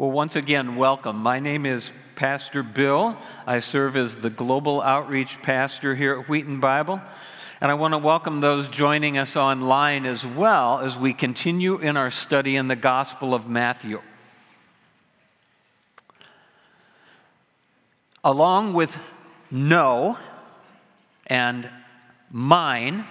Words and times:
Well, 0.00 0.12
once 0.12 0.34
again, 0.34 0.76
welcome. 0.76 1.18
My 1.18 1.40
name 1.40 1.66
is 1.66 1.92
Pastor 2.16 2.62
Bill. 2.62 3.18
I 3.46 3.58
serve 3.58 3.98
as 3.98 4.16
the 4.16 4.30
Global 4.30 4.80
Outreach 4.80 5.42
Pastor 5.42 5.94
here 5.94 6.18
at 6.18 6.26
Wheaton 6.26 6.58
Bible. 6.58 7.02
And 7.60 7.70
I 7.70 7.74
want 7.74 7.92
to 7.92 7.98
welcome 7.98 8.40
those 8.40 8.66
joining 8.66 9.18
us 9.18 9.36
online 9.36 10.06
as 10.06 10.24
well 10.24 10.78
as 10.78 10.96
we 10.96 11.12
continue 11.12 11.76
in 11.76 11.98
our 11.98 12.10
study 12.10 12.56
in 12.56 12.66
the 12.66 12.76
Gospel 12.76 13.34
of 13.34 13.46
Matthew. 13.46 14.00
Along 18.24 18.72
with 18.72 18.98
no 19.50 20.16
and 21.26 21.68
mine, 22.30 23.04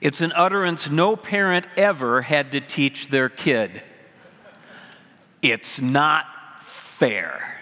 it's 0.00 0.20
an 0.20 0.32
utterance 0.34 0.90
no 0.90 1.14
parent 1.14 1.64
ever 1.76 2.22
had 2.22 2.50
to 2.50 2.60
teach 2.60 3.06
their 3.06 3.28
kid. 3.28 3.84
It's 5.44 5.78
not 5.78 6.26
fair. 6.62 7.60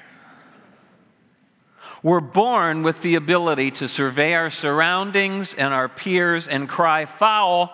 We're 2.01 2.21
born 2.21 2.85
with 2.85 3.03
the 3.03 3.17
ability 3.17 3.73
to 3.73 3.89
survey 3.89 4.35
our 4.35 4.51
surroundings 4.51 5.53
and 5.55 5.75
our 5.75 5.89
peers 5.89 6.47
and 6.47 6.69
cry 6.69 7.07
foul 7.07 7.73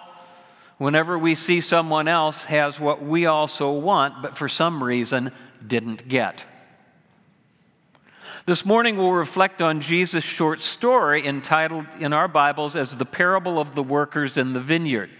whenever 0.79 1.19
we 1.19 1.35
see 1.35 1.61
someone 1.61 2.09
else 2.09 2.45
has 2.45 2.81
what 2.81 3.03
we 3.03 3.27
also 3.27 3.71
want, 3.73 4.23
but 4.23 4.39
for 4.39 4.49
some 4.49 4.83
reason 4.83 5.31
didn't 5.67 6.09
get. 6.09 6.43
This 8.47 8.65
morning 8.65 8.97
we'll 8.97 9.13
reflect 9.13 9.61
on 9.61 9.83
Jesus' 9.83 10.25
short 10.25 10.63
story 10.63 11.27
entitled 11.27 11.85
in 12.01 12.15
our 12.15 12.29
Bibles 12.29 12.77
as 12.77 12.97
The 12.97 13.05
Parable 13.05 13.59
of 13.59 13.75
the 13.75 13.83
Workers 13.83 14.39
in 14.39 14.55
the 14.55 14.61
Vineyard. 14.61 15.11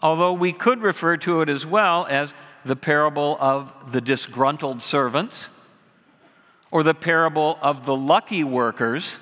Although 0.00 0.34
we 0.34 0.52
could 0.52 0.80
refer 0.80 1.16
to 1.16 1.40
it 1.40 1.48
as 1.48 1.66
well 1.66 2.06
as 2.08 2.34
the 2.64 2.76
parable 2.76 3.36
of 3.40 3.92
the 3.92 4.00
disgruntled 4.00 4.82
servants, 4.82 5.48
or 6.70 6.82
the 6.82 6.94
parable 6.94 7.58
of 7.62 7.86
the 7.86 7.96
lucky 7.96 8.44
workers, 8.44 9.18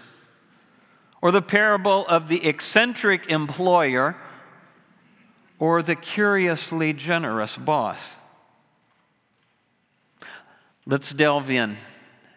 or 1.20 1.30
the 1.30 1.42
parable 1.42 2.06
of 2.06 2.28
the 2.28 2.46
eccentric 2.46 3.26
employer, 3.28 4.16
or 5.58 5.82
the 5.82 5.96
curiously 5.96 6.92
generous 6.92 7.56
boss. 7.56 8.16
Let's 10.86 11.12
delve 11.12 11.50
in. 11.50 11.76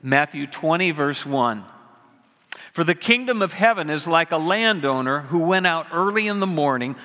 Matthew 0.01 0.47
20, 0.47 0.91
verse 0.91 1.25
1. 1.25 1.63
For 2.71 2.83
the 2.83 2.95
kingdom 2.95 3.41
of 3.41 3.53
heaven 3.53 3.89
is 3.89 4.07
like 4.07 4.31
a 4.31 4.37
landowner 4.37 5.19
who 5.19 5.45
went 5.45 5.67
out 5.67 5.87
early 5.93 6.27
in 6.27 6.39
the 6.39 6.47
morning 6.47 6.95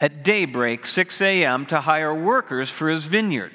at 0.00 0.22
daybreak, 0.22 0.86
6 0.86 1.20
a.m., 1.22 1.66
to 1.66 1.80
hire 1.80 2.14
workers 2.14 2.68
for 2.68 2.88
his 2.88 3.04
vineyard. 3.04 3.52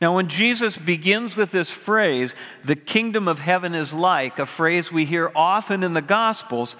Now, 0.00 0.16
when 0.16 0.28
Jesus 0.28 0.76
begins 0.76 1.36
with 1.36 1.50
this 1.50 1.70
phrase, 1.70 2.34
the 2.64 2.76
kingdom 2.76 3.28
of 3.28 3.40
heaven 3.40 3.74
is 3.74 3.92
like, 3.92 4.38
a 4.38 4.46
phrase 4.46 4.90
we 4.90 5.04
hear 5.04 5.30
often 5.34 5.82
in 5.82 5.94
the 5.94 6.02
Gospels, 6.02 6.76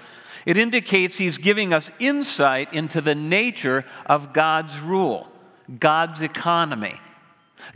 it 0.47 0.57
indicates 0.57 1.17
he's 1.17 1.39
giving 1.39 1.73
us 1.73 1.91
insight 1.98 2.73
into 2.73 3.01
the 3.01 3.15
nature 3.15 3.85
of 4.07 4.33
God's 4.33 4.79
rule, 4.81 5.31
God's 5.79 6.23
economy, 6.23 6.95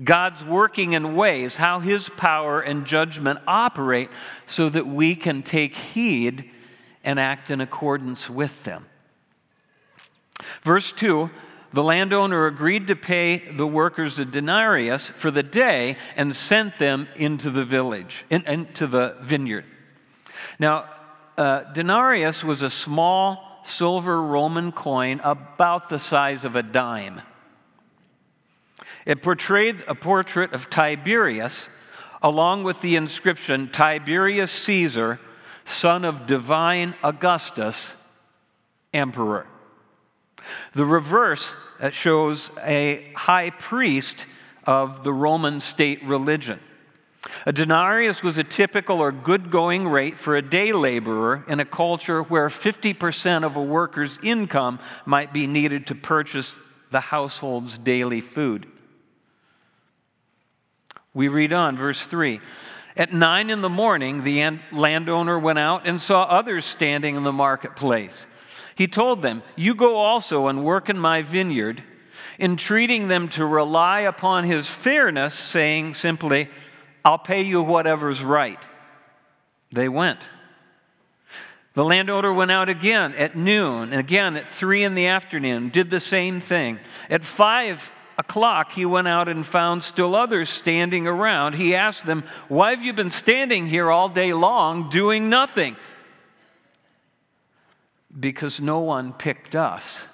God's 0.03 0.45
working 0.45 0.93
in 0.93 1.15
ways, 1.15 1.57
how 1.57 1.81
his 1.81 2.09
power 2.09 2.61
and 2.61 2.87
judgment 2.87 3.39
operate 3.47 4.11
so 4.47 4.69
that 4.69 4.87
we 4.87 5.15
can 5.15 5.43
take 5.43 5.75
heed 5.75 6.51
and 7.05 7.19
act 7.19 7.51
in 7.51 7.61
accordance 7.61 8.29
with 8.29 8.65
them. 8.65 8.85
Verse 10.63 10.93
2 10.93 11.31
the 11.71 11.83
landowner 11.83 12.47
agreed 12.47 12.87
to 12.87 12.97
pay 12.97 13.37
the 13.37 13.67
workers 13.67 14.19
a 14.19 14.25
denarius 14.25 15.11
for 15.11 15.31
the 15.31 15.43
day 15.43 15.97
and 16.17 16.35
sent 16.35 16.79
them 16.79 17.09
into 17.15 17.51
the 17.51 17.65
village, 17.65 18.25
in, 18.31 18.47
into 18.47 18.87
the 18.87 19.17
vineyard. 19.21 19.67
Now, 20.59 20.87
uh, 21.37 21.65
denarius 21.73 22.43
was 22.43 22.63
a 22.63 22.71
small 22.71 23.61
silver 23.65 24.23
Roman 24.23 24.73
coin 24.73 25.21
about 25.23 25.91
the 25.91 25.99
size 25.99 26.45
of 26.45 26.57
a 26.57 26.63
dime. 26.63 27.21
It 29.05 29.23
portrayed 29.23 29.85
a 29.87 29.95
portrait 29.95 30.53
of 30.55 30.71
Tiberius 30.71 31.69
along 32.23 32.65
with 32.65 32.81
the 32.81 32.97
inscription 32.97 33.69
Tiberius 33.69 34.51
Caesar, 34.51 35.21
son 35.65 36.05
of 36.05 36.27
divine 36.27 36.95
Augustus, 37.03 37.95
emperor. 38.93 39.47
The 40.75 40.85
reverse 40.85 41.57
uh, 41.81 41.91
shows 41.91 42.51
a 42.65 43.11
high 43.15 43.51
priest 43.51 44.27
of 44.65 45.05
the 45.05 45.13
Roman 45.13 45.61
state 45.61 46.03
religion. 46.05 46.61
A 47.47 47.53
denarius 47.53 48.23
was 48.23 48.39
a 48.39 48.45
typical 48.45 49.01
or 49.01 49.13
good 49.13 49.51
going 49.51 49.89
rate 49.89 50.19
for 50.19 50.37
a 50.37 50.43
day 50.43 50.73
laborer 50.73 51.45
in 51.49 51.61
a 51.61 51.65
culture 51.65 52.23
where 52.23 52.49
50% 52.49 53.45
of 53.45 53.57
a 53.57 53.63
worker's 53.63 54.19
income 54.23 54.79
might 55.05 55.33
be 55.33 55.47
needed 55.47 55.87
to 55.89 55.95
purchase 55.95 56.59
the 56.91 57.01
household's 57.01 57.77
daily 57.77 58.21
food. 58.21 58.67
We 61.13 61.29
read 61.29 61.53
on, 61.53 61.77
verse 61.77 62.01
3. 62.01 62.41
At 62.97 63.13
nine 63.13 63.51
in 63.51 63.63
the 63.63 63.69
morning, 63.69 64.23
the 64.23 64.59
landowner 64.73 65.39
went 65.39 65.59
out 65.59 65.87
and 65.87 66.01
saw 66.01 66.25
others 66.25 66.65
standing 66.65 67.17
in 67.17 67.23
the 67.23 67.33
marketplace. 67.33 68.27
He 68.79 68.87
told 68.87 69.23
them, 69.23 69.43
You 69.57 69.75
go 69.75 69.97
also 69.97 70.47
and 70.47 70.63
work 70.63 70.89
in 70.89 71.01
my 71.01 71.23
vineyard, 71.23 71.83
entreating 72.39 73.09
them 73.09 73.27
to 73.31 73.45
rely 73.45 74.03
upon 74.03 74.45
his 74.45 74.69
fairness, 74.69 75.35
saying 75.35 75.95
simply, 75.95 76.49
I'll 77.05 77.19
pay 77.19 77.43
you 77.43 77.61
whatever's 77.61 78.23
right. 78.23 78.65
They 79.73 79.89
went. 79.89 80.21
The 81.75 81.85
landowner 81.85 82.33
went 82.33 82.53
out 82.53 82.69
again 82.69 83.15
at 83.17 83.35
noon, 83.35 83.91
and 83.91 83.99
again 83.99 84.37
at 84.37 84.49
three 84.49 84.85
in 84.85 84.95
the 84.95 85.09
afternoon, 85.09 85.71
did 85.71 85.91
the 85.91 85.99
same 85.99 86.39
thing. 86.39 86.79
At 87.11 87.25
five 87.25 87.93
o'clock, 88.17 88.71
he 88.71 88.87
went 88.87 89.09
out 89.09 89.29
and 89.29 89.45
found 89.45 89.83
still 89.83 90.15
others 90.15 90.49
standing 90.49 91.09
around. 91.09 91.57
He 91.57 91.75
asked 91.75 92.07
them, 92.07 92.23
Why 92.47 92.71
have 92.71 92.85
you 92.85 92.93
been 92.93 93.11
standing 93.11 93.67
here 93.67 93.91
all 93.91 94.09
day 94.09 94.33
long 94.33 94.89
doing 94.89 95.29
nothing? 95.29 95.77
Because 98.19 98.61
no 98.61 98.81
one 98.81 99.13
picked 99.13 99.55
us, 99.55 100.07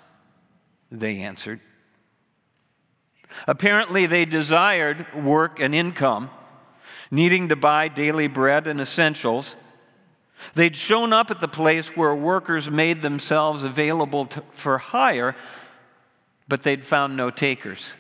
they 0.90 1.20
answered. 1.20 1.60
Apparently, 3.46 4.06
they 4.06 4.24
desired 4.24 5.06
work 5.14 5.60
and 5.60 5.74
income, 5.74 6.30
needing 7.10 7.48
to 7.48 7.56
buy 7.56 7.88
daily 7.88 8.26
bread 8.26 8.66
and 8.66 8.80
essentials. 8.80 9.56
They'd 10.54 10.76
shown 10.76 11.12
up 11.12 11.30
at 11.30 11.40
the 11.40 11.48
place 11.48 11.96
where 11.96 12.14
workers 12.14 12.70
made 12.70 13.02
themselves 13.02 13.64
available 13.64 14.26
to, 14.26 14.42
for 14.52 14.78
hire, 14.78 15.34
but 16.48 16.62
they'd 16.62 16.84
found 16.84 17.16
no 17.16 17.30
takers. 17.30 17.94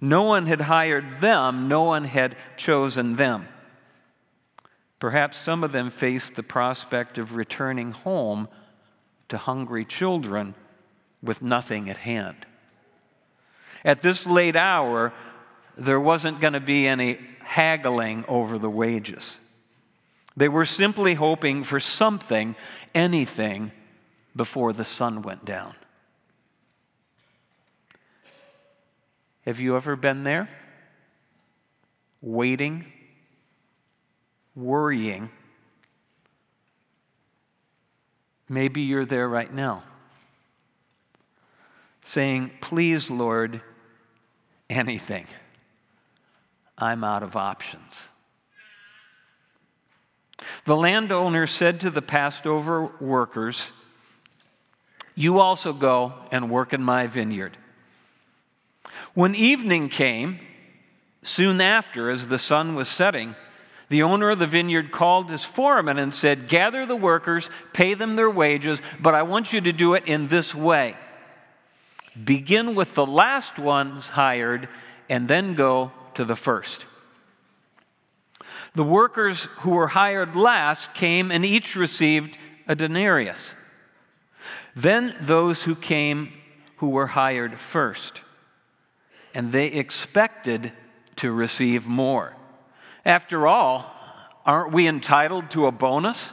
No 0.00 0.22
one 0.22 0.46
had 0.46 0.62
hired 0.62 1.20
them, 1.20 1.68
no 1.68 1.82
one 1.82 2.04
had 2.04 2.36
chosen 2.56 3.16
them. 3.16 3.46
Perhaps 4.98 5.38
some 5.38 5.62
of 5.62 5.72
them 5.72 5.90
faced 5.90 6.34
the 6.34 6.42
prospect 6.42 7.18
of 7.18 7.36
returning 7.36 7.92
home 7.92 8.48
to 9.30 9.38
hungry 9.38 9.84
children 9.84 10.54
with 11.22 11.42
nothing 11.42 11.88
at 11.88 11.96
hand. 11.96 12.36
At 13.84 14.02
this 14.02 14.26
late 14.26 14.56
hour, 14.56 15.12
there 15.76 16.00
wasn't 16.00 16.40
going 16.40 16.52
to 16.52 16.60
be 16.60 16.86
any 16.86 17.18
haggling 17.40 18.24
over 18.28 18.58
the 18.58 18.70
wages. 18.70 19.38
They 20.36 20.48
were 20.48 20.66
simply 20.66 21.14
hoping 21.14 21.64
for 21.64 21.80
something, 21.80 22.54
anything, 22.94 23.72
before 24.36 24.72
the 24.72 24.84
sun 24.84 25.22
went 25.22 25.44
down. 25.44 25.74
Have 29.44 29.58
you 29.58 29.74
ever 29.76 29.96
been 29.96 30.22
there? 30.22 30.48
Waiting, 32.20 32.86
worrying, 34.54 35.30
Maybe 38.50 38.80
you're 38.80 39.06
there 39.06 39.28
right 39.28 39.54
now, 39.54 39.84
saying, 42.02 42.50
Please, 42.60 43.08
Lord, 43.08 43.60
anything. 44.68 45.26
I'm 46.76 47.04
out 47.04 47.22
of 47.22 47.36
options. 47.36 48.08
The 50.64 50.76
landowner 50.76 51.46
said 51.46 51.80
to 51.82 51.90
the 51.90 52.02
passed 52.02 52.44
over 52.44 52.86
workers, 53.00 53.70
You 55.14 55.38
also 55.38 55.72
go 55.72 56.14
and 56.32 56.50
work 56.50 56.72
in 56.72 56.82
my 56.82 57.06
vineyard. 57.06 57.56
When 59.14 59.36
evening 59.36 59.90
came, 59.90 60.40
soon 61.22 61.60
after, 61.60 62.10
as 62.10 62.26
the 62.26 62.38
sun 62.38 62.74
was 62.74 62.88
setting, 62.88 63.36
the 63.90 64.04
owner 64.04 64.30
of 64.30 64.38
the 64.38 64.46
vineyard 64.46 64.92
called 64.92 65.30
his 65.30 65.44
foreman 65.44 65.98
and 65.98 66.14
said, 66.14 66.48
Gather 66.48 66.86
the 66.86 66.96
workers, 66.96 67.50
pay 67.72 67.94
them 67.94 68.14
their 68.14 68.30
wages, 68.30 68.80
but 69.00 69.14
I 69.14 69.24
want 69.24 69.52
you 69.52 69.60
to 69.60 69.72
do 69.72 69.94
it 69.94 70.06
in 70.06 70.28
this 70.28 70.54
way. 70.54 70.96
Begin 72.24 72.76
with 72.76 72.94
the 72.94 73.04
last 73.04 73.58
ones 73.58 74.10
hired, 74.10 74.68
and 75.08 75.26
then 75.26 75.54
go 75.54 75.90
to 76.14 76.24
the 76.24 76.36
first. 76.36 76.86
The 78.76 78.84
workers 78.84 79.44
who 79.58 79.72
were 79.72 79.88
hired 79.88 80.36
last 80.36 80.94
came 80.94 81.32
and 81.32 81.44
each 81.44 81.74
received 81.74 82.38
a 82.68 82.76
denarius. 82.76 83.56
Then 84.76 85.16
those 85.20 85.64
who 85.64 85.74
came 85.74 86.32
who 86.76 86.90
were 86.90 87.08
hired 87.08 87.58
first, 87.58 88.20
and 89.34 89.50
they 89.50 89.66
expected 89.66 90.70
to 91.16 91.32
receive 91.32 91.88
more. 91.88 92.36
After 93.04 93.46
all, 93.46 93.84
aren't 94.44 94.72
we 94.72 94.86
entitled 94.86 95.50
to 95.50 95.66
a 95.66 95.72
bonus? 95.72 96.32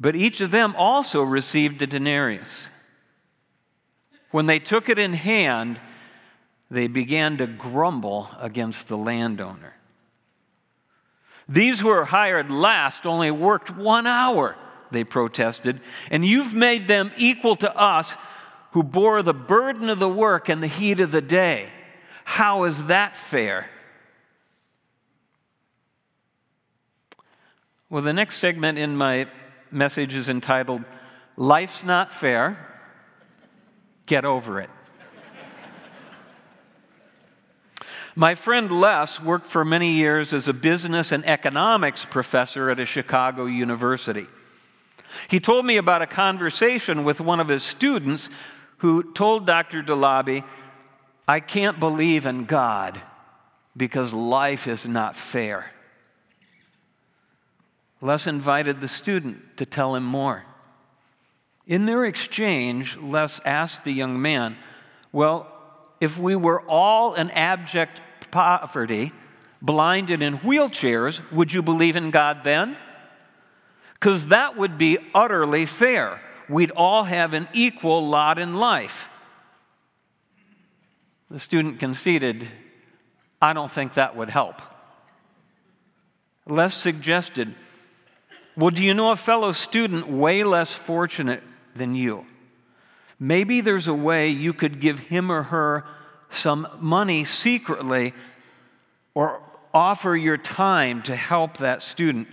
But 0.00 0.16
each 0.16 0.40
of 0.40 0.50
them 0.50 0.74
also 0.76 1.22
received 1.22 1.80
a 1.82 1.86
denarius. 1.86 2.68
When 4.30 4.46
they 4.46 4.58
took 4.58 4.88
it 4.88 4.98
in 4.98 5.14
hand, 5.14 5.80
they 6.70 6.88
began 6.88 7.36
to 7.38 7.46
grumble 7.46 8.28
against 8.40 8.88
the 8.88 8.98
landowner. 8.98 9.74
These 11.48 11.80
who 11.80 11.88
were 11.88 12.06
hired 12.06 12.50
last 12.50 13.06
only 13.06 13.30
worked 13.30 13.70
one 13.70 14.06
hour, 14.06 14.56
they 14.90 15.04
protested, 15.04 15.80
and 16.10 16.24
you've 16.24 16.54
made 16.54 16.88
them 16.88 17.12
equal 17.16 17.54
to 17.56 17.76
us 17.76 18.16
who 18.72 18.82
bore 18.82 19.22
the 19.22 19.34
burden 19.34 19.88
of 19.88 19.98
the 19.98 20.08
work 20.08 20.48
and 20.48 20.62
the 20.62 20.66
heat 20.66 21.00
of 21.00 21.12
the 21.12 21.20
day. 21.20 21.68
How 22.24 22.64
is 22.64 22.86
that 22.86 23.14
fair? 23.14 23.70
Well, 27.94 28.02
the 28.02 28.12
next 28.12 28.38
segment 28.38 28.76
in 28.76 28.96
my 28.96 29.28
message 29.70 30.16
is 30.16 30.28
entitled 30.28 30.82
Life's 31.36 31.84
Not 31.84 32.10
Fair. 32.10 32.58
Get 34.06 34.24
over 34.24 34.60
it. 34.60 34.68
My 38.16 38.34
friend 38.34 38.80
Les 38.80 39.20
worked 39.20 39.46
for 39.46 39.64
many 39.64 39.92
years 39.92 40.32
as 40.32 40.48
a 40.48 40.52
business 40.52 41.12
and 41.12 41.24
economics 41.24 42.04
professor 42.04 42.68
at 42.68 42.80
a 42.80 42.84
Chicago 42.84 43.44
university. 43.44 44.26
He 45.28 45.38
told 45.38 45.64
me 45.64 45.76
about 45.76 46.02
a 46.02 46.08
conversation 46.08 47.04
with 47.04 47.20
one 47.20 47.38
of 47.38 47.46
his 47.46 47.62
students 47.62 48.28
who 48.78 49.12
told 49.12 49.46
Dr. 49.46 49.84
DeLaby, 49.84 50.42
I 51.28 51.38
can't 51.38 51.78
believe 51.78 52.26
in 52.26 52.46
God 52.46 53.00
because 53.76 54.12
life 54.12 54.66
is 54.66 54.84
not 54.84 55.14
fair. 55.14 55.70
Les 58.04 58.26
invited 58.26 58.82
the 58.82 58.86
student 58.86 59.56
to 59.56 59.64
tell 59.64 59.94
him 59.94 60.04
more. 60.04 60.44
In 61.66 61.86
their 61.86 62.04
exchange, 62.04 62.98
Les 62.98 63.40
asked 63.46 63.84
the 63.84 63.94
young 63.94 64.20
man, 64.20 64.58
Well, 65.10 65.50
if 66.02 66.18
we 66.18 66.36
were 66.36 66.60
all 66.68 67.14
in 67.14 67.30
abject 67.30 68.02
poverty, 68.30 69.10
blinded 69.62 70.20
in 70.20 70.36
wheelchairs, 70.40 71.22
would 71.32 71.50
you 71.54 71.62
believe 71.62 71.96
in 71.96 72.10
God 72.10 72.44
then? 72.44 72.76
Because 73.94 74.28
that 74.28 74.54
would 74.58 74.76
be 74.76 74.98
utterly 75.14 75.64
fair. 75.64 76.20
We'd 76.46 76.72
all 76.72 77.04
have 77.04 77.32
an 77.32 77.48
equal 77.54 78.06
lot 78.06 78.38
in 78.38 78.56
life. 78.56 79.08
The 81.30 81.38
student 81.38 81.80
conceded, 81.80 82.46
I 83.40 83.54
don't 83.54 83.70
think 83.70 83.94
that 83.94 84.14
would 84.14 84.28
help. 84.28 84.60
Les 86.46 86.74
suggested, 86.74 87.56
Well, 88.56 88.70
do 88.70 88.84
you 88.84 88.94
know 88.94 89.10
a 89.10 89.16
fellow 89.16 89.52
student 89.52 90.08
way 90.08 90.44
less 90.44 90.72
fortunate 90.72 91.42
than 91.74 91.94
you? 91.94 92.26
Maybe 93.18 93.60
there's 93.60 93.88
a 93.88 93.94
way 93.94 94.28
you 94.28 94.52
could 94.52 94.80
give 94.80 94.98
him 94.98 95.30
or 95.30 95.44
her 95.44 95.84
some 96.28 96.66
money 96.78 97.24
secretly 97.24 98.12
or 99.14 99.40
offer 99.72 100.16
your 100.16 100.36
time 100.36 101.02
to 101.02 101.16
help 101.16 101.58
that 101.58 101.82
student 101.82 102.28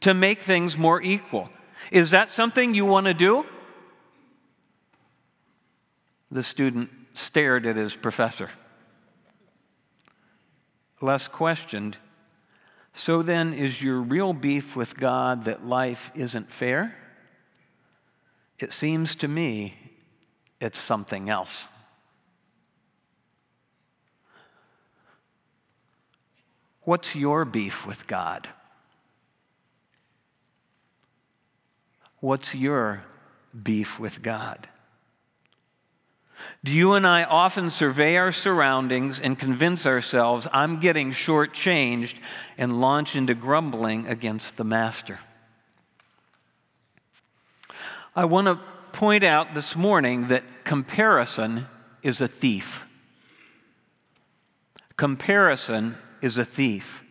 to 0.00 0.14
make 0.14 0.40
things 0.40 0.76
more 0.76 1.02
equal. 1.02 1.50
Is 1.90 2.10
that 2.12 2.30
something 2.30 2.74
you 2.74 2.84
want 2.84 3.06
to 3.06 3.14
do? 3.14 3.44
The 6.30 6.42
student 6.42 6.90
stared 7.14 7.66
at 7.66 7.76
his 7.76 7.94
professor. 7.94 8.50
Les 11.00 11.28
questioned, 11.28 11.96
So 12.98 13.20
then, 13.20 13.52
is 13.52 13.82
your 13.82 14.00
real 14.00 14.32
beef 14.32 14.74
with 14.74 14.96
God 14.96 15.44
that 15.44 15.66
life 15.66 16.10
isn't 16.14 16.50
fair? 16.50 16.96
It 18.58 18.72
seems 18.72 19.14
to 19.16 19.28
me 19.28 19.74
it's 20.62 20.78
something 20.78 21.28
else. 21.28 21.68
What's 26.84 27.14
your 27.14 27.44
beef 27.44 27.86
with 27.86 28.06
God? 28.06 28.48
What's 32.20 32.54
your 32.54 33.04
beef 33.62 34.00
with 34.00 34.22
God? 34.22 34.68
Do 36.64 36.72
you 36.72 36.94
and 36.94 37.06
I 37.06 37.24
often 37.24 37.70
survey 37.70 38.16
our 38.16 38.32
surroundings 38.32 39.20
and 39.20 39.38
convince 39.38 39.86
ourselves, 39.86 40.48
I'm 40.52 40.80
getting 40.80 41.12
shortchanged, 41.12 42.16
and 42.58 42.80
launch 42.80 43.16
into 43.16 43.34
grumbling 43.34 44.06
against 44.06 44.56
the 44.56 44.64
Master? 44.64 45.18
I 48.14 48.24
want 48.24 48.46
to 48.46 48.56
point 48.92 49.24
out 49.24 49.54
this 49.54 49.76
morning 49.76 50.28
that 50.28 50.64
comparison 50.64 51.66
is 52.02 52.20
a 52.20 52.28
thief. 52.28 52.86
Comparison 54.96 55.96
is 56.22 56.38
a 56.38 56.44
thief. 56.44 57.02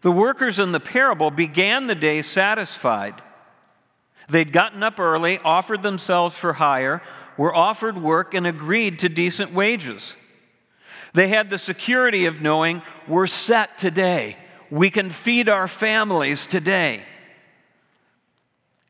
The 0.00 0.10
workers 0.10 0.58
in 0.58 0.72
the 0.72 0.80
parable 0.80 1.30
began 1.30 1.86
the 1.86 1.94
day 1.94 2.22
satisfied. 2.22 3.22
They'd 4.28 4.52
gotten 4.52 4.82
up 4.82 4.98
early, 4.98 5.38
offered 5.38 5.82
themselves 5.82 6.36
for 6.36 6.54
hire, 6.54 7.02
were 7.42 7.52
offered 7.52 7.98
work, 7.98 8.34
and 8.34 8.46
agreed 8.46 9.00
to 9.00 9.08
decent 9.08 9.52
wages. 9.52 10.14
They 11.12 11.26
had 11.26 11.50
the 11.50 11.58
security 11.58 12.26
of 12.26 12.40
knowing 12.40 12.82
we're 13.08 13.26
set 13.26 13.78
today. 13.78 14.36
We 14.70 14.90
can 14.90 15.10
feed 15.10 15.48
our 15.48 15.66
families 15.66 16.46
today. 16.46 17.02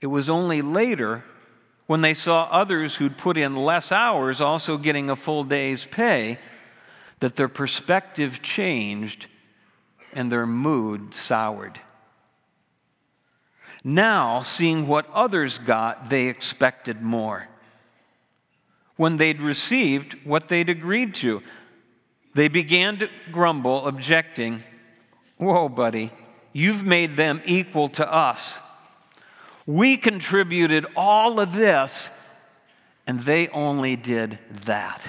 It 0.03 0.09
was 0.09 0.29
only 0.29 0.61
later 0.61 1.25
when 1.87 2.03
they 2.03 2.13
saw 2.13 2.43
others 2.43 2.97
who'd 2.97 3.17
put 3.17 3.39
in 3.39 3.57
less 3.57 3.91
hours 3.91 4.43
also 4.43 4.77
getting 4.77 5.09
a 5.09 5.17
full 5.17 5.45
day's 5.45 5.87
pay 5.87 6.39
that 7.21 7.37
their 7.37 7.49
perspective 7.49 8.43
changed 8.43 9.29
and 10.13 10.31
their 10.31 10.45
mood 10.45 11.15
soured. 11.15 11.81
Now, 13.83 14.43
seeing 14.43 14.87
what 14.89 15.11
others 15.11 15.57
got, 15.57 16.11
they 16.11 16.27
expected 16.27 17.01
more. 17.01 17.49
When 18.97 19.17
they'd 19.17 19.41
received 19.41 20.15
what 20.25 20.49
they'd 20.49 20.69
agreed 20.69 21.15
to, 21.17 21.43
they 22.35 22.49
began 22.49 22.99
to 22.99 23.09
grumble, 23.31 23.87
objecting, 23.87 24.63
Whoa, 25.39 25.69
buddy, 25.69 26.13
you've 26.53 26.87
made 26.87 27.17
them 27.17 27.41
equal 27.45 27.89
to 27.89 28.13
us. 28.13 28.61
We 29.67 29.97
contributed 29.97 30.87
all 30.97 31.41
of 31.41 31.55
this, 31.55 32.11
and 33.09 33.21
they 33.21 33.49
only 33.49 33.97
did 33.97 34.39
that. 34.67 35.09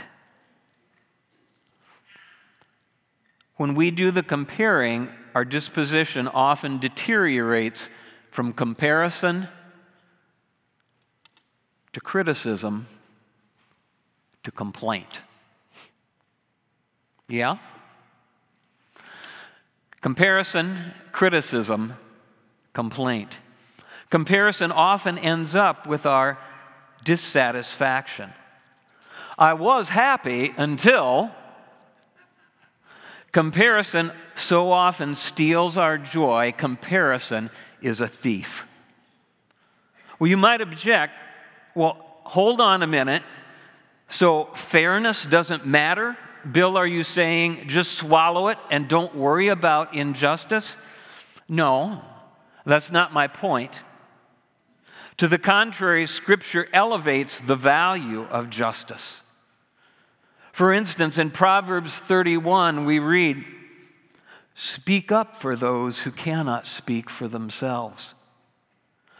When 3.58 3.75
we 3.75 3.92
do 3.92 4.10
the 4.10 4.24
comparing, 4.24 5.10
our 5.36 5.46
disposition 5.46 6.28
often 6.28 6.80
deteriorates 6.80 7.90
from 8.32 8.54
comparison 8.54 9.48
to 11.94 12.02
criticism 12.02 12.88
to 14.43 14.51
complaint. 14.51 15.21
Yeah? 17.27 17.57
Comparison, 20.01 20.93
criticism, 21.12 21.93
complaint. 22.73 23.31
Comparison 24.09 24.71
often 24.71 25.17
ends 25.17 25.55
up 25.55 25.88
with 25.88 26.05
our 26.05 26.38
dissatisfaction. 27.03 28.31
I 29.38 29.53
was 29.53 29.89
happy 29.89 30.53
until 30.57 31.31
Comparison 33.33 34.12
so 34.35 34.71
often 34.71 35.15
steals 35.15 35.75
our 35.75 35.97
joy. 35.97 36.53
Comparison 36.55 37.50
is 37.81 38.00
a 38.00 38.07
thief. 38.07 38.67
Well, 40.19 40.29
you 40.29 40.38
might 40.38 40.62
object, 40.62 41.13
well, 41.73 41.97
hold 42.23 42.62
on 42.62 42.83
a 42.83 42.88
minute. 42.88 43.23
So, 44.13 44.43
fairness 44.53 45.25
doesn't 45.25 45.65
matter? 45.65 46.15
Bill, 46.50 46.77
are 46.77 46.86
you 46.86 47.01
saying 47.01 47.67
just 47.67 47.93
swallow 47.93 48.50
it 48.50 48.60
and 48.70 48.88
don't 48.88 49.15
worry 49.15 49.48
about 49.48 49.96
injustice? 49.96 50.77
No, 51.50 52.00
that's 52.63 52.91
not 52.91 53.12
my 53.12 53.25
point. 53.25 53.82
To 55.17 55.27
the 55.27 55.39
contrary, 55.39 56.05
Scripture 56.05 56.67
elevates 56.74 57.39
the 57.39 57.55
value 57.55 58.27
of 58.29 58.51
justice. 58.51 59.24
For 60.51 60.72
instance, 60.72 61.17
in 61.17 61.32
Proverbs 61.32 61.98
31, 61.98 62.86
we 62.86 63.00
read, 63.00 63.43
Speak 64.53 65.12
up 65.12 65.36
for 65.36 65.55
those 65.55 66.01
who 66.01 66.12
cannot 66.12 66.67
speak 66.67 67.10
for 67.10 67.27
themselves, 67.27 68.13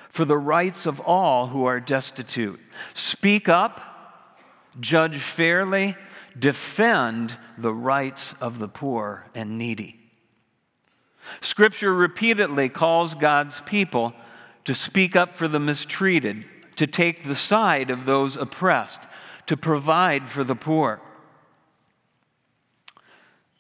for 0.10 0.24
the 0.24 0.38
rights 0.38 0.86
of 0.86 1.00
all 1.00 1.48
who 1.48 1.66
are 1.66 1.80
destitute. 1.80 2.60
Speak 2.94 3.50
up, 3.50 3.90
judge 4.80 5.18
fairly, 5.18 5.96
defend 6.38 7.38
the 7.58 7.74
rights 7.74 8.34
of 8.42 8.60
the 8.60 8.68
poor 8.68 9.30
and 9.36 9.58
needy. 9.58 10.00
Scripture 11.42 11.94
repeatedly 11.94 12.70
calls 12.70 13.16
God's 13.16 13.62
people 13.62 14.14
to 14.66 14.74
speak 14.74 15.16
up 15.16 15.30
for 15.30 15.48
the 15.48 15.60
mistreated, 15.60 16.48
to 16.76 16.88
take 16.88 17.24
the 17.24 17.36
side 17.36 17.92
of 17.92 18.06
those 18.06 18.38
oppressed, 18.38 19.02
to 19.46 19.58
provide 19.58 20.28
for 20.28 20.44
the 20.44 20.56
poor. 20.56 21.02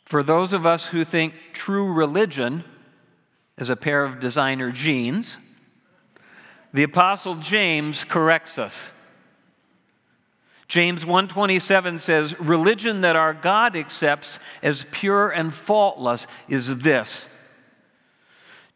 For 0.05 0.23
those 0.23 0.53
of 0.53 0.65
us 0.65 0.87
who 0.87 1.03
think 1.03 1.33
true 1.53 1.91
religion 1.91 2.63
is 3.57 3.69
a 3.69 3.75
pair 3.75 4.03
of 4.03 4.19
designer 4.19 4.71
jeans, 4.71 5.37
the 6.73 6.83
apostle 6.83 7.35
James 7.35 8.03
corrects 8.03 8.57
us. 8.57 8.92
James 10.73 11.05
1:27 11.05 11.99
says, 11.99 12.33
"Religion 12.39 13.01
that 13.01 13.15
our 13.15 13.31
God 13.31 13.75
accepts 13.75 14.39
as 14.63 14.87
pure 14.89 15.29
and 15.29 15.53
faultless 15.53 16.25
is 16.47 16.79
this: 16.79 17.29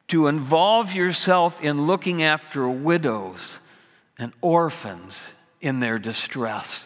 to 0.08 0.28
involve 0.28 0.94
yourself 0.94 1.60
in 1.60 1.88
looking 1.88 2.22
after 2.22 2.70
widows 2.70 3.58
and 4.20 4.32
orphans 4.42 5.34
in 5.60 5.80
their 5.80 5.98
distress, 5.98 6.86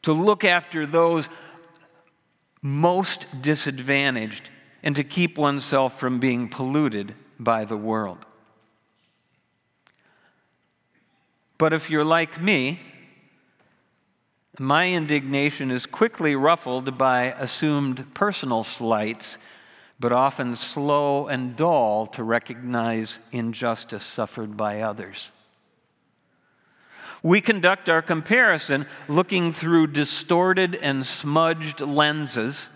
to 0.00 0.14
look 0.14 0.42
after 0.42 0.86
those 0.86 1.28
most 2.62 3.26
disadvantaged, 3.42 4.48
and 4.82 4.96
to 4.96 5.04
keep 5.04 5.36
oneself 5.36 6.00
from 6.00 6.18
being 6.18 6.48
polluted 6.48 7.14
by 7.38 7.66
the 7.66 7.76
world. 7.76 8.24
But 11.58 11.74
if 11.74 11.90
you're 11.90 12.06
like 12.06 12.40
me, 12.40 12.80
my 14.60 14.88
indignation 14.88 15.70
is 15.70 15.86
quickly 15.86 16.34
ruffled 16.34 16.98
by 16.98 17.24
assumed 17.24 18.14
personal 18.14 18.64
slights 18.64 19.38
but 20.00 20.12
often 20.12 20.54
slow 20.54 21.26
and 21.26 21.56
dull 21.56 22.06
to 22.06 22.22
recognize 22.22 23.18
injustice 23.32 24.04
suffered 24.04 24.56
by 24.56 24.80
others. 24.80 25.32
We 27.22 27.40
conduct 27.40 27.88
our 27.88 28.02
comparison 28.02 28.86
looking 29.08 29.52
through 29.52 29.88
distorted 29.88 30.76
and 30.76 31.04
smudged 31.04 31.80
lenses. 31.80 32.68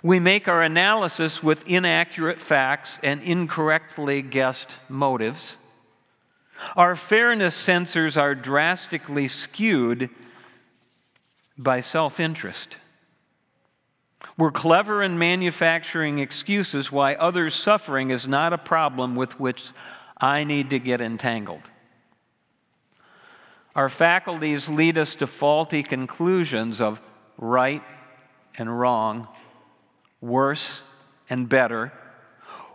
We 0.00 0.20
make 0.20 0.46
our 0.46 0.62
analysis 0.62 1.42
with 1.42 1.68
inaccurate 1.68 2.40
facts 2.40 3.00
and 3.02 3.20
incorrectly 3.22 4.22
guessed 4.22 4.78
motives. 4.88 5.58
Our 6.76 6.94
fairness 6.94 7.60
sensors 7.60 8.20
are 8.20 8.36
drastically 8.36 9.26
skewed 9.26 10.08
by 11.56 11.80
self 11.80 12.20
interest. 12.20 12.76
We're 14.36 14.52
clever 14.52 15.02
in 15.02 15.18
manufacturing 15.18 16.18
excuses 16.18 16.90
why 16.90 17.14
others' 17.14 17.54
suffering 17.54 18.10
is 18.10 18.26
not 18.26 18.52
a 18.52 18.58
problem 18.58 19.14
with 19.14 19.38
which 19.38 19.70
I 20.16 20.44
need 20.44 20.70
to 20.70 20.78
get 20.78 21.00
entangled. 21.00 21.62
Our 23.74 23.88
faculties 23.88 24.68
lead 24.68 24.98
us 24.98 25.14
to 25.16 25.26
faulty 25.26 25.82
conclusions 25.82 26.80
of 26.80 27.00
right 27.36 27.82
and 28.56 28.78
wrong, 28.78 29.28
worse 30.20 30.80
and 31.28 31.48
better, 31.48 31.92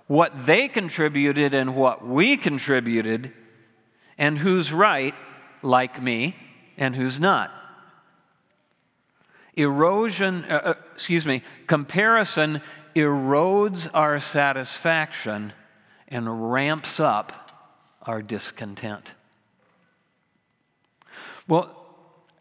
what 0.07 0.45
they 0.45 0.67
contributed 0.67 1.53
and 1.53 1.75
what 1.75 2.05
we 2.05 2.37
contributed, 2.37 3.33
and 4.17 4.37
who's 4.37 4.73
right, 4.73 5.13
like 5.61 6.01
me, 6.01 6.35
and 6.77 6.95
who's 6.95 7.19
not 7.19 7.51
erosion, 9.57 10.45
uh, 10.45 10.61
uh, 10.63 10.73
excuse 10.93 11.25
me, 11.25 11.41
comparison 11.65 12.61
erodes 12.95 13.89
our 13.93 14.19
satisfaction 14.19 15.51
and 16.07 16.51
ramps 16.51 16.99
up 16.99 17.51
our 18.03 18.21
discontent. 18.21 19.11
Well, 21.47 21.75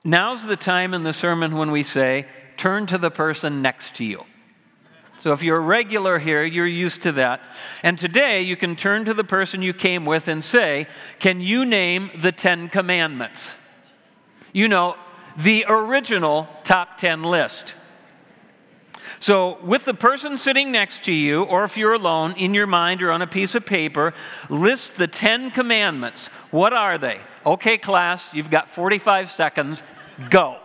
now's 0.05 0.45
the 0.45 0.57
time 0.57 0.95
in 0.95 1.03
the 1.03 1.13
sermon 1.13 1.57
when 1.57 1.71
we 1.71 1.83
say, 1.83 2.27
turn 2.57 2.87
to 2.87 2.99
the 2.99 3.11
person 3.11 3.63
next 3.63 3.97
to 3.97 4.05
you. 4.05 4.25
So 5.19 5.33
if 5.33 5.43
you're 5.43 5.57
a 5.57 5.61
regular 5.61 6.19
here, 6.19 6.45
you're 6.45 6.67
used 6.67 7.03
to 7.03 7.13
that. 7.13 7.41
And 7.83 7.99
today 7.99 8.43
you 8.43 8.55
can 8.55 8.77
turn 8.77 9.07
to 9.07 9.15
the 9.15 9.25
person 9.25 9.63
you 9.63 9.73
came 9.73 10.05
with 10.05 10.29
and 10.29 10.45
say, 10.45 10.87
Can 11.19 11.41
you 11.41 11.65
name 11.65 12.11
the 12.15 12.33
Ten 12.33 12.69
Commandments? 12.69 13.55
You 14.53 14.69
know, 14.69 14.97
the 15.37 15.65
original 15.69 16.49
top 16.65 16.99
10 16.99 17.23
list. 17.23 17.75
So, 19.19 19.59
with 19.63 19.85
the 19.85 19.95
person 19.95 20.37
sitting 20.37 20.73
next 20.73 21.05
to 21.05 21.13
you, 21.13 21.45
or 21.45 21.65
if 21.65 21.77
you're 21.77 21.95
alone, 21.95 22.35
in 22.37 22.55
your 22.55 22.67
mind 22.67 23.03
or 23.03 23.11
on 23.11 23.23
a 23.23 23.27
piece 23.27 23.55
of 23.55 23.65
paper, 23.65 24.13
list 24.51 24.97
the 24.97 25.07
10 25.07 25.53
commandments. 25.53 26.29
What 26.51 26.73
are 26.73 26.99
they? 26.99 27.21
Okay, 27.45 27.79
class, 27.79 28.35
you've 28.35 28.51
got 28.51 28.69
45 28.69 29.31
seconds. 29.31 29.83
Go. 30.29 30.59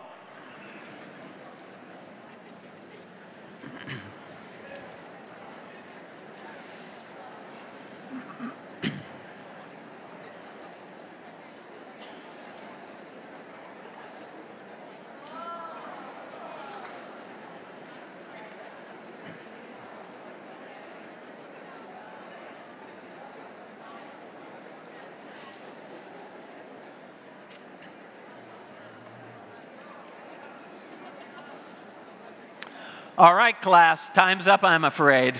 All 33.22 33.32
right, 33.32 33.62
class, 33.62 34.08
time's 34.08 34.48
up, 34.48 34.64
I'm 34.64 34.82
afraid. 34.82 35.36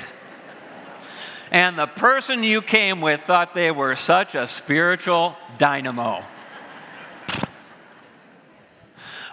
And 1.50 1.76
the 1.76 1.88
person 1.88 2.44
you 2.44 2.62
came 2.62 3.00
with 3.00 3.22
thought 3.22 3.54
they 3.54 3.72
were 3.72 3.96
such 3.96 4.36
a 4.36 4.46
spiritual 4.46 5.36
dynamo. 5.58 6.22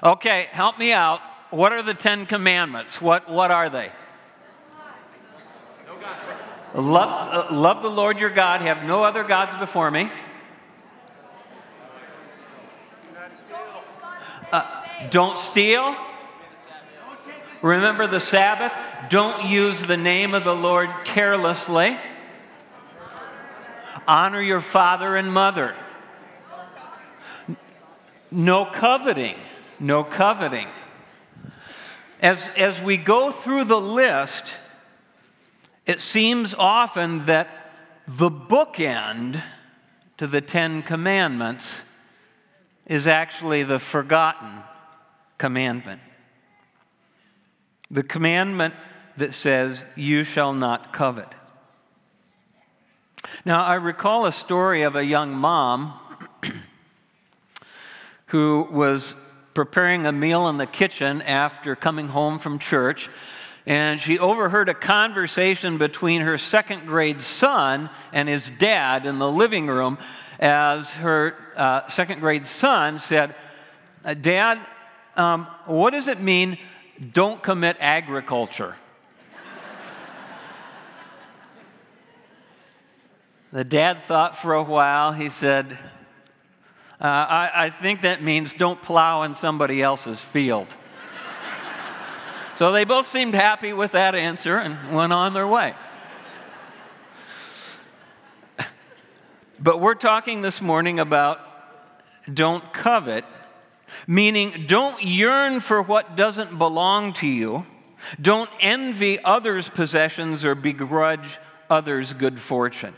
Okay, 0.01 0.47
help 0.49 0.79
me 0.79 0.91
out. 0.91 1.21
What 1.51 1.73
are 1.73 1.83
the 1.83 1.93
Ten 1.93 2.25
Commandments? 2.25 2.99
What, 2.99 3.29
what 3.29 3.51
are 3.51 3.69
they? 3.69 3.91
Love, 6.73 7.51
uh, 7.51 7.53
love 7.53 7.83
the 7.83 7.91
Lord 7.91 8.19
your 8.19 8.31
God, 8.31 8.61
have 8.61 8.83
no 8.83 9.03
other 9.03 9.23
gods 9.23 9.55
before 9.59 9.91
me. 9.91 10.09
Uh, 14.51 14.85
don't 15.11 15.37
steal. 15.37 15.95
Remember 17.61 18.07
the 18.07 18.19
Sabbath. 18.19 18.73
Don't 19.09 19.49
use 19.49 19.81
the 19.81 19.97
name 19.97 20.33
of 20.33 20.43
the 20.43 20.55
Lord 20.55 20.89
carelessly. 21.03 21.97
Honor 24.07 24.41
your 24.41 24.61
father 24.61 25.15
and 25.15 25.31
mother. 25.31 25.75
No 28.31 28.65
coveting. 28.65 29.35
No 29.79 30.03
coveting. 30.03 30.67
As, 32.21 32.47
as 32.57 32.81
we 32.81 32.97
go 32.97 33.31
through 33.31 33.65
the 33.65 33.79
list, 33.79 34.55
it 35.85 36.01
seems 36.01 36.53
often 36.53 37.25
that 37.25 37.71
the 38.07 38.29
bookend 38.29 39.41
to 40.17 40.27
the 40.27 40.41
Ten 40.41 40.81
Commandments 40.81 41.83
is 42.85 43.07
actually 43.07 43.63
the 43.63 43.79
forgotten 43.79 44.49
commandment. 45.37 46.01
The 47.91 48.03
commandment 48.03 48.73
that 49.17 49.33
says, 49.33 49.83
You 49.95 50.23
shall 50.23 50.53
not 50.53 50.93
covet. 50.93 51.33
Now, 53.45 53.63
I 53.63 53.75
recall 53.75 54.25
a 54.25 54.31
story 54.31 54.83
of 54.83 54.95
a 54.95 55.03
young 55.03 55.35
mom 55.35 55.93
who 58.27 58.67
was 58.71 59.15
preparing 59.53 60.05
a 60.05 60.11
meal 60.11 60.47
in 60.47 60.57
the 60.57 60.65
kitchen 60.65 61.21
after 61.23 61.75
coming 61.75 62.07
home 62.07 62.39
from 62.39 62.59
church, 62.59 63.09
and 63.65 63.99
she 63.99 64.17
overheard 64.17 64.69
a 64.69 64.73
conversation 64.73 65.77
between 65.77 66.21
her 66.21 66.37
second 66.37 66.85
grade 66.85 67.21
son 67.21 67.89
and 68.13 68.29
his 68.29 68.49
dad 68.49 69.05
in 69.05 69.19
the 69.19 69.29
living 69.29 69.67
room 69.67 69.97
as 70.39 70.93
her 70.93 71.35
uh, 71.55 71.87
second 71.87 72.19
grade 72.21 72.47
son 72.47 72.99
said, 72.99 73.35
Dad, 74.21 74.59
um, 75.15 75.45
what 75.65 75.91
does 75.91 76.07
it 76.07 76.21
mean, 76.21 76.57
don't 76.99 77.41
commit 77.41 77.77
agriculture? 77.79 78.75
the 83.51 83.63
dad 83.63 83.99
thought 84.01 84.37
for 84.37 84.53
a 84.53 84.63
while. 84.63 85.11
He 85.11 85.29
said, 85.29 85.77
uh, 87.01 87.07
I, 87.07 87.51
I 87.53 87.69
think 87.69 88.01
that 88.01 88.21
means 88.21 88.53
don't 88.53 88.81
plow 88.81 89.23
in 89.23 89.33
somebody 89.35 89.81
else's 89.81 90.19
field. 90.19 90.67
so 92.55 92.71
they 92.71 92.83
both 92.83 93.07
seemed 93.07 93.33
happy 93.33 93.73
with 93.73 93.93
that 93.93 94.15
answer 94.15 94.57
and 94.57 94.95
went 94.95 95.13
on 95.13 95.33
their 95.33 95.47
way. 95.47 95.73
But 99.61 99.81
we're 99.81 99.95
talking 99.95 100.41
this 100.41 100.61
morning 100.61 101.01
about 101.01 101.41
don't 102.33 102.71
covet, 102.71 103.25
meaning 104.07 104.65
don't 104.67 105.03
yearn 105.03 105.59
for 105.59 105.81
what 105.81 106.15
doesn't 106.15 106.57
belong 106.57 107.13
to 107.13 107.27
you. 107.27 107.65
Don't 108.21 108.49
envy 108.59 109.21
others' 109.23 109.69
possessions 109.69 110.45
or 110.45 110.55
begrudge 110.55 111.37
others' 111.69 112.13
good 112.13 112.39
fortune. 112.39 112.93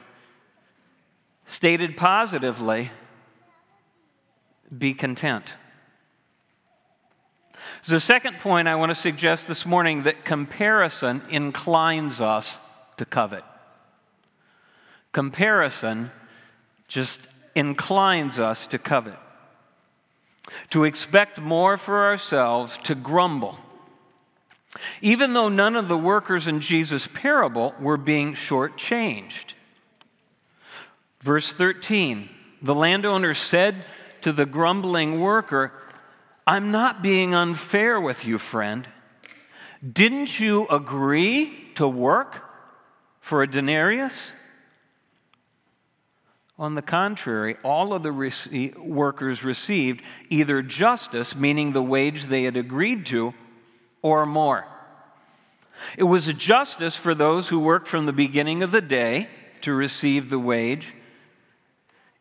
Stated 1.46 1.98
positively, 1.98 2.92
be 4.78 4.94
content. 4.94 5.56
The 7.86 8.00
second 8.00 8.38
point 8.40 8.68
I 8.68 8.76
want 8.76 8.92
to 8.92 8.96
suggest 8.96 9.48
this 9.48 9.66
morning 9.66 10.04
that 10.04 10.24
comparison 10.24 11.22
inclines 11.30 12.22
us 12.22 12.60
to 12.98 13.06
covet. 13.06 13.44
Comparison 15.12 16.12
just 16.88 17.28
inclines 17.56 18.40
us 18.40 18.68
to 18.68 18.78
covet, 18.78 19.18
to 20.72 20.84
expect 20.84 21.40
more 21.40 21.78
for 21.78 22.06
ourselves, 22.06 22.78
to 22.80 22.96
grumble. 22.96 23.58
Even 25.02 25.34
though 25.34 25.50
none 25.50 25.76
of 25.76 25.88
the 25.88 25.98
workers 25.98 26.48
in 26.48 26.60
Jesus' 26.62 27.08
parable 27.08 27.76
were 27.80 27.98
being 27.98 28.34
shortchanged. 28.34 29.54
Verse 31.22 31.52
13 31.54 32.30
the 32.62 32.76
landowner 32.76 33.34
said 33.34 33.86
to 34.22 34.32
the 34.32 34.46
grumbling 34.46 35.20
worker, 35.20 35.74
I'm 36.46 36.70
not 36.70 37.02
being 37.02 37.34
unfair 37.34 38.00
with 38.00 38.24
you, 38.24 38.38
friend. 38.38 38.88
Didn't 39.82 40.40
you 40.40 40.68
agree 40.68 41.72
to 41.74 41.88
work 41.88 42.44
for 43.20 43.42
a 43.42 43.50
denarius? 43.50 44.32
On 46.62 46.76
the 46.76 46.84
contrary, 46.84 47.58
all 47.64 47.92
of 47.92 48.04
the 48.04 48.10
rece- 48.10 48.78
workers 48.78 49.44
received 49.44 50.04
either 50.30 50.62
justice, 50.62 51.36
meaning 51.36 51.74
the 51.74 51.82
wage 51.82 52.26
they 52.26 52.44
had 52.44 52.56
agreed 52.56 53.08
to, 53.08 53.34
or 54.04 54.28
more. 54.28 54.68
It 55.98 56.04
was 56.04 56.28
a 56.28 56.34
justice 56.34 56.96
for 56.96 57.16
those 57.16 57.48
who 57.48 57.60
worked 57.60 57.88
from 57.88 58.06
the 58.06 58.14
beginning 58.14 58.62
of 58.62 58.70
the 58.70 58.80
day 58.80 59.28
to 59.62 59.74
receive 59.74 60.30
the 60.30 60.38
wage. 60.38 60.94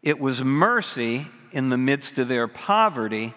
It 0.02 0.18
was 0.18 0.42
mercy 0.42 1.26
in 1.52 1.68
the 1.68 1.76
midst 1.76 2.16
of 2.16 2.28
their 2.28 2.48
poverty 2.48 3.34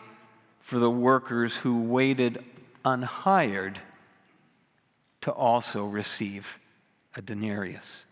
for 0.62 0.80
the 0.80 0.90
workers 0.90 1.54
who 1.58 1.84
waited 1.84 2.42
unhired 2.86 3.82
to 5.20 5.32
also 5.32 5.86
receive 5.86 6.58
a 7.14 7.22
denarius. 7.22 8.06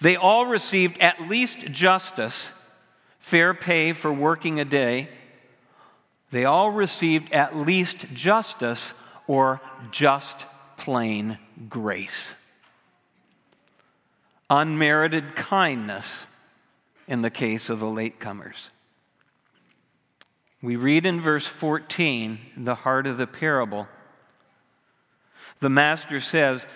They 0.00 0.16
all 0.16 0.46
received 0.46 0.98
at 0.98 1.28
least 1.28 1.70
justice, 1.72 2.52
fair 3.18 3.54
pay 3.54 3.92
for 3.92 4.12
working 4.12 4.60
a 4.60 4.64
day. 4.64 5.08
They 6.30 6.44
all 6.44 6.70
received 6.70 7.32
at 7.32 7.56
least 7.56 8.12
justice 8.14 8.94
or 9.26 9.60
just 9.90 10.44
plain 10.76 11.38
grace. 11.68 12.34
Unmerited 14.48 15.36
kindness 15.36 16.26
in 17.06 17.22
the 17.22 17.30
case 17.30 17.68
of 17.68 17.80
the 17.80 17.86
latecomers. 17.86 18.70
We 20.62 20.76
read 20.76 21.06
in 21.06 21.20
verse 21.20 21.46
14, 21.46 22.38
the 22.56 22.74
heart 22.74 23.06
of 23.06 23.16
the 23.16 23.26
parable, 23.26 23.88
the 25.60 25.70
master 25.70 26.20
says, 26.20 26.66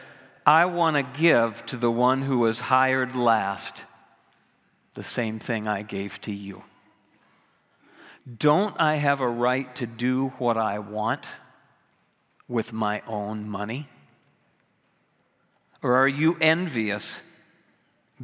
I 0.47 0.67
want 0.67 0.97
to 0.97 1.21
give 1.21 1.65
to 1.67 1.77
the 1.77 1.91
one 1.91 2.23
who 2.23 2.41
was 2.41 2.61
hired 2.61 3.17
last 3.17 3.83
the 4.95 5.03
same 5.03 5.39
thing 5.39 5.67
I 5.67 5.83
gave 5.83 6.21
to 6.23 6.33
you. 6.33 6.63
Don't 8.39 8.79
I 8.79 8.97
have 8.97 9.21
a 9.21 9.29
right 9.29 9.75
to 9.77 9.87
do 9.87 10.29
what 10.39 10.57
I 10.57 10.79
want 10.79 11.25
with 12.47 12.73
my 12.73 13.03
own 13.07 13.49
money? 13.49 13.89
Or 15.83 15.97
are 15.97 16.09
you 16.09 16.37
envious 16.41 17.23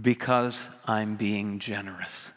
because 0.01 0.69
I'm 0.87 1.17
being 1.17 1.59
generous? 1.59 2.33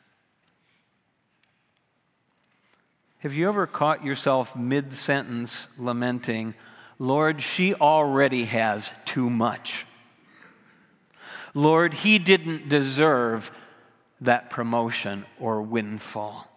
Have 3.20 3.34
you 3.34 3.48
ever 3.48 3.66
caught 3.66 4.04
yourself 4.04 4.54
mid 4.54 4.94
sentence 4.94 5.70
lamenting, 5.78 6.56
Lord, 7.04 7.42
she 7.42 7.74
already 7.74 8.46
has 8.46 8.94
too 9.04 9.30
much. 9.30 9.86
Lord, 11.54 11.94
he 11.94 12.18
didn't 12.18 12.70
deserve 12.70 13.52
that 14.22 14.50
promotion 14.50 15.26
or 15.38 15.62
windfall. 15.62 16.48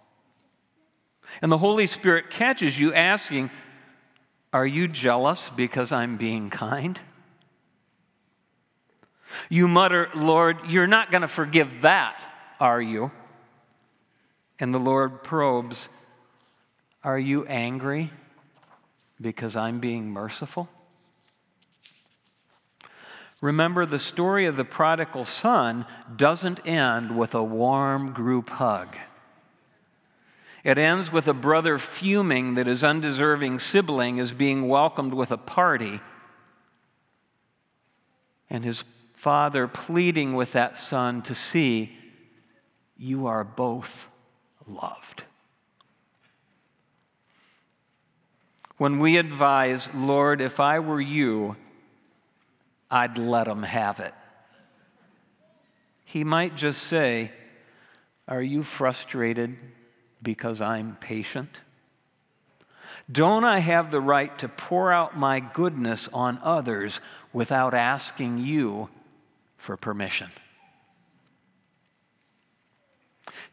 And 1.42 1.50
the 1.50 1.58
Holy 1.58 1.88
Spirit 1.88 2.30
catches 2.30 2.78
you 2.78 2.94
asking, 2.94 3.50
Are 4.52 4.64
you 4.64 4.86
jealous 4.86 5.50
because 5.56 5.90
I'm 5.90 6.16
being 6.16 6.48
kind? 6.48 7.00
You 9.48 9.66
mutter, 9.66 10.10
Lord, 10.14 10.58
you're 10.68 10.86
not 10.86 11.10
going 11.10 11.22
to 11.22 11.28
forgive 11.28 11.82
that, 11.82 12.22
are 12.60 12.80
you? 12.80 13.10
And 14.60 14.72
the 14.72 14.78
Lord 14.78 15.24
probes, 15.24 15.88
Are 17.02 17.18
you 17.18 17.44
angry 17.48 18.12
because 19.20 19.56
I'm 19.56 19.80
being 19.80 20.10
merciful? 20.10 20.68
Remember, 23.40 23.84
the 23.84 23.98
story 23.98 24.46
of 24.46 24.56
the 24.56 24.64
prodigal 24.64 25.24
son 25.24 25.86
doesn't 26.16 26.66
end 26.66 27.16
with 27.16 27.34
a 27.34 27.44
warm 27.44 28.12
group 28.12 28.48
hug. 28.48 28.96
It 30.64 30.78
ends 30.78 31.12
with 31.12 31.28
a 31.28 31.34
brother 31.34 31.78
fuming 31.78 32.54
that 32.54 32.66
his 32.66 32.82
undeserving 32.82 33.60
sibling 33.60 34.18
is 34.18 34.32
being 34.32 34.68
welcomed 34.68 35.14
with 35.14 35.30
a 35.30 35.36
party, 35.36 36.00
and 38.50 38.64
his 38.64 38.82
father 39.14 39.68
pleading 39.68 40.34
with 40.34 40.52
that 40.52 40.76
son 40.78 41.22
to 41.22 41.34
see, 41.34 41.96
You 42.96 43.26
are 43.26 43.44
both 43.44 44.10
loved. 44.66 45.24
When 48.78 48.98
we 48.98 49.16
advise, 49.16 49.92
Lord, 49.94 50.40
if 50.40 50.60
I 50.60 50.78
were 50.80 51.00
you, 51.00 51.56
I'd 52.90 53.18
let 53.18 53.48
him 53.48 53.62
have 53.62 54.00
it. 54.00 54.12
He 56.04 56.24
might 56.24 56.56
just 56.56 56.82
say, 56.84 57.32
Are 58.28 58.42
you 58.42 58.62
frustrated 58.62 59.56
because 60.22 60.60
I'm 60.60 60.96
patient? 60.96 61.60
Don't 63.10 63.44
I 63.44 63.60
have 63.60 63.90
the 63.90 64.00
right 64.00 64.36
to 64.38 64.48
pour 64.48 64.92
out 64.92 65.16
my 65.16 65.40
goodness 65.40 66.08
on 66.12 66.40
others 66.42 67.00
without 67.32 67.72
asking 67.74 68.38
you 68.38 68.88
for 69.56 69.76
permission? 69.76 70.28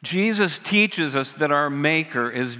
Jesus 0.01 0.59
teaches 0.59 1.15
us 1.15 1.33
that 1.33 1.51
our 1.51 1.69
Maker 1.69 2.29
is 2.29 2.57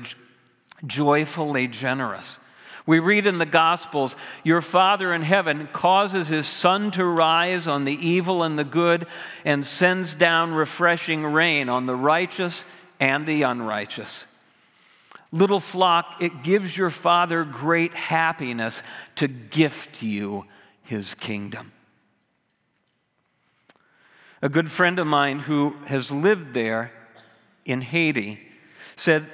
joyfully 0.86 1.68
generous. 1.68 2.40
We 2.86 3.00
read 3.00 3.26
in 3.26 3.38
the 3.38 3.46
Gospels, 3.46 4.16
Your 4.44 4.60
Father 4.60 5.14
in 5.14 5.22
heaven 5.22 5.68
causes 5.72 6.28
his 6.28 6.48
sun 6.48 6.92
to 6.92 7.06
rise 7.06 7.68
on 7.68 7.86
the 7.86 7.94
evil 7.94 8.44
and 8.44 8.60
the 8.60 8.66
good 8.66 9.08
and 9.46 9.66
sends 9.66 10.14
down 10.14 10.54
refreshing 10.54 11.26
rain 11.26 11.70
on 11.70 11.86
the 11.86 11.96
righteous 11.96 12.66
and 13.00 13.26
the 13.26 13.44
unrighteous. 13.44 14.28
Little 15.32 15.62
flock, 15.62 16.22
it 16.22 16.44
gives 16.44 16.78
your 16.78 16.90
Father 16.90 17.44
great 17.44 17.94
happiness 17.94 18.84
to 19.16 19.28
gift 19.28 20.04
you 20.04 20.46
his 20.84 21.16
kingdom. 21.16 21.72
A 24.42 24.50
good 24.50 24.70
friend 24.70 25.00
of 25.00 25.08
mine 25.08 25.40
who 25.40 25.78
has 25.86 26.12
lived 26.12 26.54
there 26.54 26.92
in 27.64 27.80
Haiti 27.80 28.40
said, 28.98 29.26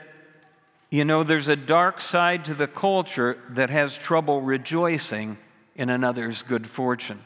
you 0.89 1.05
know, 1.05 1.23
there's 1.23 1.47
a 1.47 1.55
dark 1.55 2.01
side 2.01 2.45
to 2.45 2.53
the 2.53 2.67
culture 2.67 3.37
that 3.49 3.69
has 3.69 3.97
trouble 3.97 4.41
rejoicing 4.41 5.37
in 5.75 5.89
another's 5.89 6.41
good 6.43 6.65
fortune. 6.65 7.19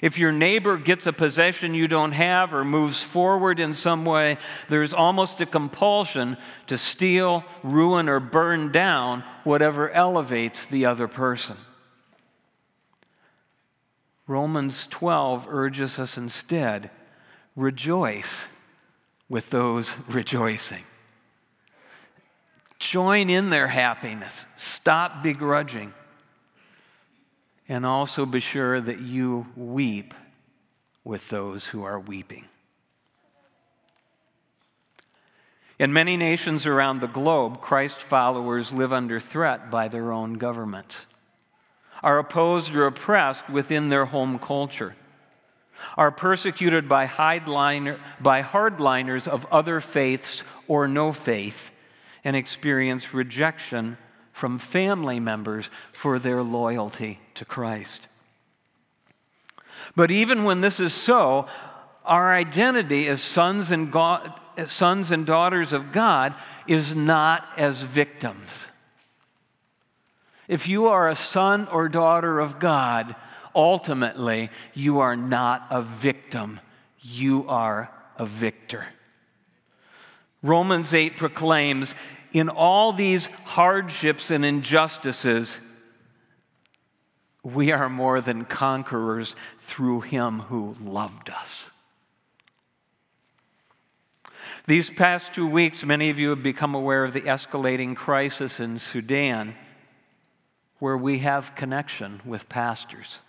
If 0.00 0.16
your 0.16 0.30
neighbor 0.30 0.76
gets 0.76 1.08
a 1.08 1.12
possession 1.12 1.74
you 1.74 1.88
don't 1.88 2.12
have 2.12 2.54
or 2.54 2.64
moves 2.64 3.02
forward 3.02 3.58
in 3.58 3.74
some 3.74 4.04
way, 4.04 4.38
there's 4.68 4.94
almost 4.94 5.40
a 5.40 5.46
compulsion 5.46 6.36
to 6.68 6.78
steal, 6.78 7.44
ruin, 7.64 8.08
or 8.08 8.20
burn 8.20 8.70
down 8.70 9.24
whatever 9.42 9.90
elevates 9.90 10.66
the 10.66 10.86
other 10.86 11.08
person. 11.08 11.56
Romans 14.28 14.86
12 14.86 15.48
urges 15.50 15.98
us 15.98 16.16
instead 16.16 16.90
rejoice 17.56 18.46
with 19.28 19.50
those 19.50 19.94
rejoicing. 20.08 20.84
Join 22.82 23.30
in 23.30 23.48
their 23.48 23.68
happiness. 23.68 24.44
Stop 24.56 25.22
begrudging. 25.22 25.94
And 27.68 27.86
also 27.86 28.26
be 28.26 28.40
sure 28.40 28.80
that 28.80 28.98
you 28.98 29.46
weep 29.56 30.12
with 31.04 31.28
those 31.28 31.66
who 31.66 31.84
are 31.84 32.00
weeping. 32.00 32.46
In 35.78 35.92
many 35.92 36.16
nations 36.16 36.66
around 36.66 37.00
the 37.00 37.06
globe, 37.06 37.60
Christ 37.60 37.98
followers 37.98 38.72
live 38.72 38.92
under 38.92 39.20
threat 39.20 39.70
by 39.70 39.86
their 39.86 40.10
own 40.10 40.32
governments, 40.34 41.06
are 42.02 42.18
opposed 42.18 42.74
or 42.74 42.86
oppressed 42.86 43.48
within 43.48 43.90
their 43.90 44.06
home 44.06 44.40
culture, 44.40 44.96
are 45.96 46.10
persecuted 46.10 46.88
by, 46.88 47.06
hardliners 47.06 49.28
of 49.28 49.46
other 49.52 49.78
faiths 49.78 50.42
or 50.66 50.88
no 50.88 51.12
faith, 51.12 51.70
and 52.24 52.36
experience 52.36 53.12
rejection 53.12 53.96
from 54.32 54.58
family 54.58 55.20
members 55.20 55.70
for 55.92 56.18
their 56.18 56.42
loyalty 56.42 57.20
to 57.34 57.44
Christ. 57.44 58.06
But 59.96 60.10
even 60.10 60.44
when 60.44 60.60
this 60.60 60.80
is 60.80 60.94
so, 60.94 61.46
our 62.04 62.34
identity 62.34 63.06
as 63.08 63.20
sons 63.20 63.70
and, 63.70 63.90
God, 63.90 64.32
sons 64.66 65.10
and 65.10 65.26
daughters 65.26 65.72
of 65.72 65.92
God 65.92 66.34
is 66.66 66.94
not 66.94 67.46
as 67.56 67.82
victims. 67.82 68.68
If 70.48 70.68
you 70.68 70.86
are 70.86 71.08
a 71.08 71.14
son 71.14 71.68
or 71.68 71.88
daughter 71.88 72.40
of 72.40 72.58
God, 72.58 73.14
ultimately 73.54 74.50
you 74.74 74.98
are 75.00 75.16
not 75.16 75.66
a 75.70 75.82
victim, 75.82 76.60
you 77.00 77.46
are 77.48 77.90
a 78.16 78.26
victor. 78.26 78.86
Romans 80.42 80.92
8 80.92 81.16
proclaims 81.16 81.94
in 82.32 82.48
all 82.48 82.92
these 82.92 83.26
hardships 83.26 84.30
and 84.30 84.44
injustices, 84.44 85.60
we 87.44 87.72
are 87.72 87.88
more 87.88 88.20
than 88.20 88.44
conquerors 88.44 89.36
through 89.60 90.00
him 90.00 90.40
who 90.40 90.76
loved 90.80 91.30
us. 91.30 91.70
These 94.66 94.90
past 94.90 95.34
two 95.34 95.48
weeks, 95.48 95.84
many 95.84 96.08
of 96.10 96.20
you 96.20 96.30
have 96.30 96.42
become 96.42 96.74
aware 96.74 97.04
of 97.04 97.12
the 97.12 97.22
escalating 97.22 97.96
crisis 97.96 98.60
in 98.60 98.78
Sudan, 98.78 99.56
where 100.78 100.96
we 100.96 101.18
have 101.18 101.56
connection 101.56 102.20
with 102.24 102.48
pastors. 102.48 103.20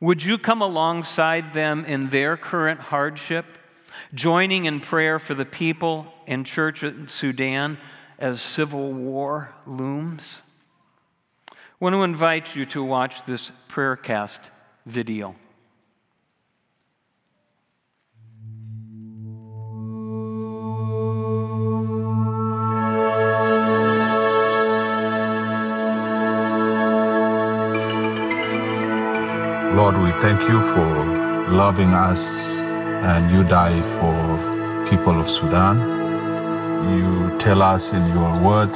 Would 0.00 0.22
you 0.22 0.36
come 0.36 0.60
alongside 0.60 1.54
them 1.54 1.86
in 1.86 2.10
their 2.10 2.36
current 2.36 2.80
hardship? 2.80 3.46
Joining 4.14 4.64
in 4.64 4.80
prayer 4.80 5.18
for 5.18 5.34
the 5.34 5.44
people 5.44 6.12
and 6.26 6.46
church 6.46 6.82
in 6.82 7.08
Sudan 7.08 7.78
as 8.18 8.40
civil 8.40 8.92
war 8.92 9.54
looms. 9.66 10.40
I 11.50 11.54
want 11.80 11.94
to 11.94 12.02
invite 12.02 12.54
you 12.56 12.64
to 12.66 12.82
watch 12.82 13.24
this 13.24 13.50
prayer 13.68 13.96
cast 13.96 14.40
video. 14.86 15.34
Lord, 29.74 29.98
we 29.98 30.12
thank 30.12 30.40
you 30.48 30.60
for 30.60 31.50
loving 31.50 31.90
us 31.90 32.64
and 33.04 33.30
you 33.30 33.44
die 33.44 33.80
for 33.98 34.88
people 34.88 35.20
of 35.20 35.28
Sudan. 35.28 35.76
You 36.98 37.36
tell 37.38 37.62
us 37.62 37.92
in 37.92 38.06
your 38.08 38.32
word 38.42 38.72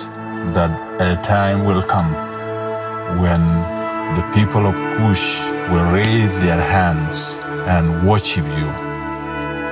that 0.54 0.70
a 1.00 1.20
time 1.22 1.64
will 1.64 1.82
come 1.82 2.12
when 3.20 3.40
the 4.14 4.22
people 4.34 4.66
of 4.66 4.74
Cush 4.74 5.40
will 5.70 5.90
raise 5.92 6.32
their 6.42 6.60
hands 6.60 7.38
and 7.66 8.06
worship 8.08 8.44
you. 8.58 8.68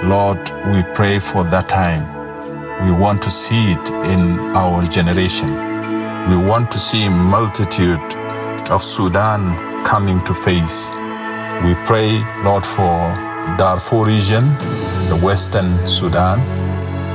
Lord, 0.08 0.38
we 0.72 0.82
pray 0.94 1.18
for 1.18 1.44
that 1.44 1.68
time. 1.68 2.04
We 2.86 2.92
want 2.92 3.22
to 3.22 3.30
see 3.30 3.72
it 3.72 3.90
in 4.14 4.38
our 4.56 4.84
generation. 4.86 5.50
We 6.30 6.36
want 6.36 6.70
to 6.72 6.78
see 6.78 7.08
multitude 7.08 8.00
of 8.70 8.82
Sudan 8.82 9.84
coming 9.84 10.22
to 10.24 10.34
face. 10.34 10.90
We 11.64 11.74
pray, 11.86 12.22
Lord, 12.44 12.64
for 12.64 13.25
Darfur 13.56 14.04
region, 14.04 14.44
the 15.08 15.18
Western 15.22 15.86
Sudan, 15.86 16.40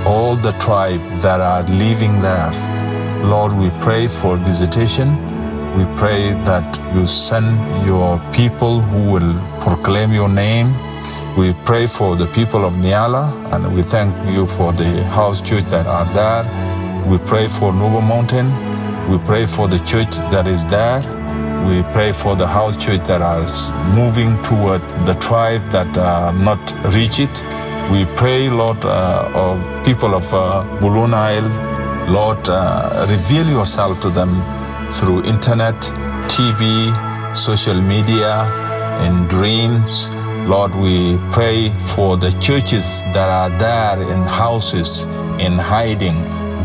all 0.07 0.35
the 0.35 0.53
tribe 0.53 1.01
that 1.21 1.39
are 1.39 1.63
living 1.63 2.19
there. 2.21 2.51
Lord, 3.23 3.53
we 3.53 3.69
pray 3.81 4.07
for 4.07 4.37
visitation. 4.37 5.09
We 5.77 5.85
pray 5.97 6.33
that 6.45 6.65
you 6.95 7.05
send 7.05 7.85
your 7.85 8.19
people 8.33 8.81
who 8.81 9.11
will 9.11 9.33
proclaim 9.61 10.11
your 10.13 10.29
name. 10.29 10.73
We 11.37 11.53
pray 11.63 11.85
for 11.85 12.15
the 12.15 12.25
people 12.27 12.65
of 12.65 12.73
Nyala, 12.73 13.53
and 13.53 13.73
we 13.75 13.83
thank 13.83 14.11
you 14.27 14.47
for 14.47 14.73
the 14.73 15.03
house 15.03 15.41
church 15.41 15.65
that 15.65 15.85
are 15.85 16.05
there. 16.13 16.43
We 17.07 17.19
pray 17.19 17.47
for 17.47 17.71
Nuba 17.71 18.01
Mountain. 18.01 18.49
We 19.11 19.19
pray 19.19 19.45
for 19.45 19.67
the 19.67 19.79
church 19.79 20.17
that 20.31 20.47
is 20.47 20.65
there. 20.65 21.01
We 21.67 21.83
pray 21.93 22.11
for 22.11 22.35
the 22.35 22.47
house 22.47 22.75
church 22.75 23.01
that 23.01 23.21
are 23.21 23.45
moving 23.95 24.41
toward 24.41 24.81
the 25.05 25.13
tribe 25.15 25.61
that 25.69 25.95
are 25.97 26.33
not 26.33 26.59
reach 26.93 27.19
it. 27.19 27.43
We 27.91 28.05
pray, 28.15 28.49
Lord, 28.49 28.83
uh, 28.83 29.29
of 29.33 29.85
people 29.85 30.15
of 30.15 30.33
uh, 30.33 30.63
Blue 30.79 31.07
Nile. 31.07 31.47
Lord, 32.09 32.49
uh, 32.49 33.05
reveal 33.09 33.47
yourself 33.47 33.99
to 34.01 34.09
them 34.09 34.41
through 34.91 35.23
internet, 35.23 35.75
TV, 36.27 36.65
social 37.35 37.79
media, 37.79 38.45
in 39.05 39.27
dreams. 39.27 40.07
Lord, 40.47 40.73
we 40.75 41.17
pray 41.31 41.69
for 41.95 42.17
the 42.17 42.31
churches 42.39 43.01
that 43.13 43.29
are 43.29 43.49
there 43.59 44.01
in 44.01 44.23
houses, 44.23 45.05
in 45.39 45.59
hiding. 45.59 46.17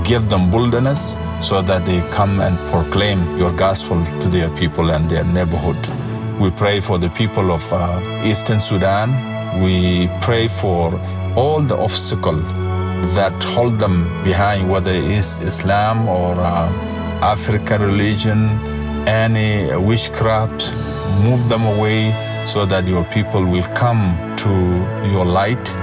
Give 0.02 0.28
them 0.28 0.50
boldness 0.50 1.16
so 1.40 1.62
that 1.62 1.84
they 1.84 2.00
come 2.10 2.40
and 2.40 2.58
proclaim 2.70 3.36
your 3.38 3.52
gospel 3.52 4.02
to 4.20 4.28
their 4.28 4.50
people 4.56 4.90
and 4.90 5.08
their 5.08 5.24
neighborhood. 5.24 5.78
We 6.40 6.50
pray 6.50 6.80
for 6.80 6.98
the 6.98 7.08
people 7.10 7.50
of 7.50 7.72
uh, 7.72 8.22
Eastern 8.24 8.60
Sudan. 8.60 9.62
We 9.62 10.08
pray 10.20 10.48
for 10.48 10.98
all 11.36 11.60
the 11.60 11.76
obstacles 11.76 12.44
that 13.14 13.34
hold 13.54 13.78
them 13.78 14.04
behind, 14.24 14.70
whether 14.70 14.90
it 14.90 15.04
is 15.04 15.38
Islam 15.42 16.08
or 16.08 16.34
uh, 16.38 16.68
African 17.22 17.82
religion, 17.82 18.48
any 19.08 19.74
witchcraft, 19.76 20.74
move 21.24 21.48
them 21.48 21.64
away 21.64 22.12
so 22.46 22.66
that 22.66 22.86
your 22.86 23.04
people 23.04 23.44
will 23.44 23.66
come 23.74 24.34
to 24.36 24.50
your 25.10 25.24
light 25.24 25.74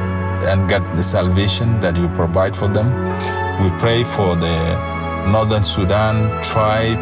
and 0.46 0.70
get 0.70 0.82
the 0.96 1.04
salvation 1.04 1.80
that 1.80 1.96
you 1.98 2.08
provide 2.10 2.56
for 2.56 2.68
them. 2.68 2.88
We 3.64 3.70
pray 3.80 4.04
for 4.04 4.36
the 4.36 4.93
Northern 5.28 5.64
Sudan 5.64 6.42
tribe. 6.42 7.00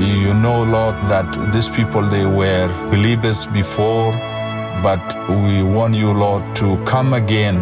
You 0.00 0.34
know, 0.34 0.62
Lord, 0.62 0.96
that 1.08 1.52
these 1.52 1.68
people, 1.70 2.02
they 2.02 2.26
were 2.26 2.68
believers 2.90 3.46
before, 3.46 4.12
but 4.82 5.02
we 5.28 5.62
want 5.62 5.94
you, 5.94 6.12
Lord, 6.12 6.42
to 6.56 6.76
come 6.84 7.14
again 7.14 7.56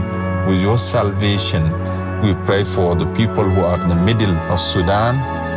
with 0.46 0.60
your 0.60 0.78
salvation. 0.78 1.62
We 2.22 2.34
pray 2.44 2.64
for 2.64 2.96
the 2.96 3.06
people 3.14 3.44
who 3.44 3.60
are 3.62 3.80
in 3.80 3.88
the 3.88 3.94
middle 3.94 4.36
of 4.50 4.60
Sudan. 4.60 5.14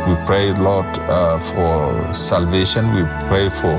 We 0.08 0.14
pray, 0.26 0.52
Lord, 0.52 0.86
uh, 1.00 1.38
for 1.38 2.14
salvation. 2.14 2.94
We 2.94 3.02
pray 3.28 3.48
for 3.48 3.76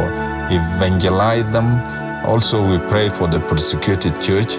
evangelize 0.51 1.49
them. 1.51 1.81
Also, 2.25 2.61
we 2.69 2.77
pray 2.89 3.09
for 3.09 3.27
the 3.27 3.39
persecuted 3.39 4.19
church 4.21 4.57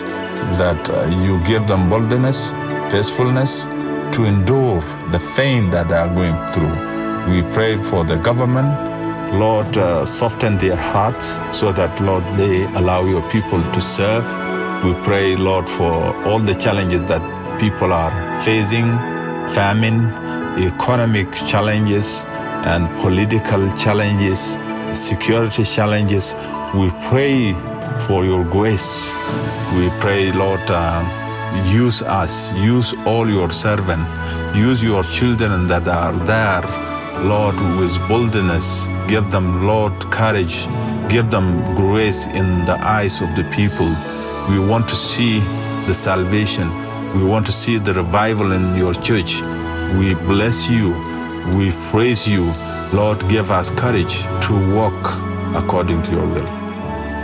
that 0.58 0.88
uh, 0.90 1.06
you 1.24 1.42
give 1.44 1.66
them 1.66 1.90
boldness, 1.90 2.50
faithfulness, 2.90 3.66
to 4.12 4.24
endure 4.24 4.80
the 5.10 5.20
pain 5.36 5.70
that 5.70 5.88
they 5.88 5.96
are 5.96 6.08
going 6.14 6.36
through. 6.52 6.74
We 7.32 7.42
pray 7.52 7.76
for 7.76 8.04
the 8.04 8.16
government. 8.16 8.70
Lord, 9.38 9.76
uh, 9.78 10.04
soften 10.04 10.58
their 10.58 10.76
hearts 10.76 11.38
so 11.52 11.72
that, 11.72 12.00
Lord, 12.00 12.24
they 12.36 12.64
allow 12.74 13.04
your 13.04 13.22
people 13.30 13.62
to 13.62 13.80
serve. 13.80 14.24
We 14.84 14.94
pray, 15.04 15.36
Lord, 15.36 15.68
for 15.68 15.92
all 16.26 16.38
the 16.40 16.54
challenges 16.54 17.04
that 17.08 17.22
people 17.60 17.92
are 17.92 18.12
facing 18.42 18.86
famine, 19.54 20.06
economic 20.58 21.32
challenges, 21.46 22.24
and 22.64 22.88
political 23.00 23.70
challenges. 23.76 24.56
security 24.92 25.64
challenges. 25.64 26.34
We 26.74 26.90
pray 27.08 27.54
for 28.06 28.24
your 28.24 28.44
grace. 28.44 29.14
We 29.76 29.88
pray, 30.00 30.32
Lord, 30.32 30.60
uh, 30.68 31.02
use 31.66 32.02
us, 32.02 32.52
use 32.52 32.94
all 33.06 33.28
your 33.28 33.50
servants, 33.50 34.08
use 34.56 34.82
your 34.82 35.02
children 35.04 35.66
that 35.66 35.88
are 35.88 36.12
there, 36.24 36.62
Lord, 37.24 37.56
with 37.78 37.96
boldness. 38.08 38.86
Give 39.08 39.30
them, 39.30 39.66
Lord, 39.66 39.98
courage. 40.10 40.66
Give 41.08 41.30
them 41.30 41.64
grace 41.74 42.26
in 42.26 42.64
the 42.64 42.78
eyes 42.82 43.20
of 43.20 43.34
the 43.36 43.44
people. 43.50 43.88
We 44.48 44.58
want 44.58 44.88
to 44.88 44.96
see 44.96 45.40
the 45.86 45.94
salvation. 45.94 46.68
We 47.12 47.24
want 47.24 47.46
to 47.46 47.52
see 47.52 47.78
the 47.78 47.94
revival 47.94 48.52
in 48.52 48.74
your 48.76 48.94
church. 48.94 49.42
We 49.98 50.14
bless 50.14 50.68
you. 50.70 50.90
We 51.56 51.72
praise 51.90 52.26
you. 52.26 52.52
Lord, 52.92 53.18
give 53.28 53.50
us 53.50 53.70
courage 53.70 54.22
to 54.46 54.74
walk 54.74 55.00
according 55.54 56.02
to 56.04 56.10
your 56.12 56.26
will. 56.26 56.46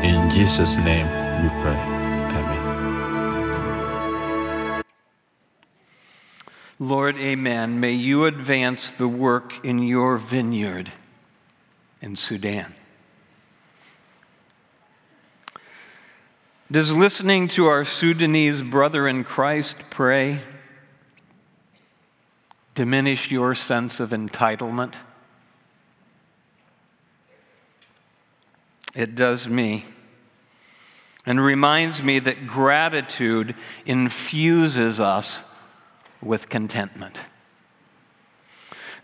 In 0.02 0.30
Jesus' 0.30 0.76
name 0.76 1.06
we 1.42 1.48
pray. 1.62 1.95
Lord, 6.86 7.18
amen. 7.18 7.80
May 7.80 7.94
you 7.94 8.26
advance 8.26 8.92
the 8.92 9.08
work 9.08 9.64
in 9.64 9.82
your 9.82 10.16
vineyard 10.16 10.92
in 12.00 12.14
Sudan. 12.14 12.72
Does 16.70 16.96
listening 16.96 17.48
to 17.48 17.66
our 17.66 17.84
Sudanese 17.84 18.62
brother 18.62 19.08
in 19.08 19.24
Christ 19.24 19.90
pray 19.90 20.42
diminish 22.76 23.32
your 23.32 23.56
sense 23.56 23.98
of 23.98 24.10
entitlement? 24.10 24.94
It 28.94 29.16
does 29.16 29.48
me. 29.48 29.84
And 31.26 31.44
reminds 31.44 32.00
me 32.00 32.20
that 32.20 32.46
gratitude 32.46 33.56
infuses 33.84 35.00
us 35.00 35.42
with 36.26 36.48
contentment. 36.48 37.22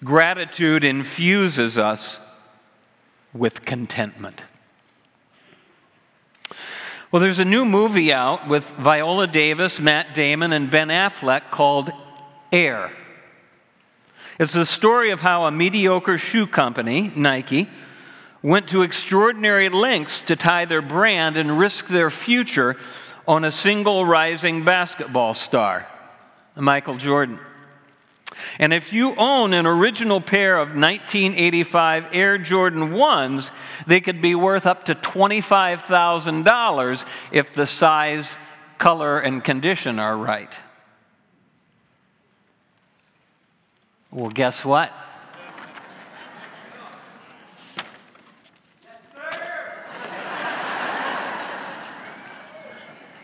Gratitude 0.05 0.85
infuses 0.85 1.79
us 1.79 2.19
with 3.33 3.65
contentment. 3.65 4.45
Well, 7.13 7.21
there's 7.21 7.39
a 7.39 7.45
new 7.45 7.65
movie 7.65 8.13
out 8.13 8.49
with 8.49 8.69
Viola 8.71 9.27
Davis, 9.27 9.79
Matt 9.79 10.15
Damon, 10.15 10.53
and 10.53 10.71
Ben 10.71 10.89
Affleck 10.89 11.51
called 11.51 11.91
Air. 12.51 12.91
It's 14.41 14.55
the 14.55 14.67
story 14.67 15.11
of 15.11 15.21
how 15.21 15.45
a 15.45 15.51
mediocre 15.51 16.17
shoe 16.17 16.47
company, 16.47 17.13
Nike, 17.15 17.69
went 18.43 18.67
to 18.69 18.83
extraordinary 18.83 19.69
lengths 19.69 20.23
to 20.23 20.37
tie 20.37 20.65
their 20.65 20.83
brand 20.83 21.37
and 21.37 21.59
risk 21.59 21.87
their 21.87 22.11
future 22.11 22.77
on 23.29 23.45
a 23.45 23.53
single 23.53 24.05
rising 24.05 24.65
basketball 24.65 25.35
star, 25.35 25.87
Michael 26.57 26.97
Jordan. 26.97 27.39
And 28.59 28.73
if 28.73 28.93
you 28.93 29.15
own 29.17 29.53
an 29.53 29.67
original 29.67 30.21
pair 30.21 30.59
of 30.59 30.75
1985 30.77 32.09
Air 32.13 32.39
Jordan 32.39 32.91
1s, 32.91 33.51
they 33.87 34.01
could 34.01 34.21
be 34.21 34.35
worth 34.35 34.67
up 34.67 34.83
to 34.85 34.95
$25,000 34.95 37.07
if 37.31 37.55
the 37.55 37.67
size, 37.67 38.37
color, 38.79 39.19
and 39.19 39.45
condition 39.45 39.99
are 39.99 40.17
right. 40.17 40.55
Well, 44.11 44.31
guess 44.31 44.65
what? 44.65 44.93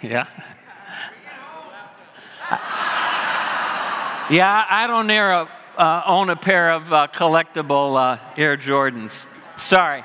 Yeah. 0.00 0.28
Yeah, 4.30 4.66
I 4.68 4.86
don't 4.86 5.08
a, 5.08 5.48
uh, 5.78 6.02
own 6.04 6.28
a 6.28 6.36
pair 6.36 6.72
of 6.72 6.92
uh, 6.92 7.06
collectible 7.10 7.96
uh, 7.96 8.18
Air 8.36 8.58
Jordans. 8.58 9.24
Sorry. 9.58 10.04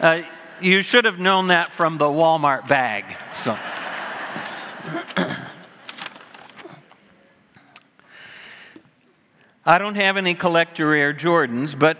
Uh, 0.00 0.22
you 0.62 0.80
should 0.80 1.04
have 1.04 1.18
known 1.18 1.48
that 1.48 1.70
from 1.70 1.98
the 1.98 2.06
Walmart 2.06 2.66
bag. 2.68 3.04
So. 3.34 3.52
I 9.66 9.76
don't 9.76 9.96
have 9.96 10.16
any 10.16 10.34
collector 10.34 10.94
Air 10.94 11.12
Jordans, 11.12 11.78
but 11.78 11.98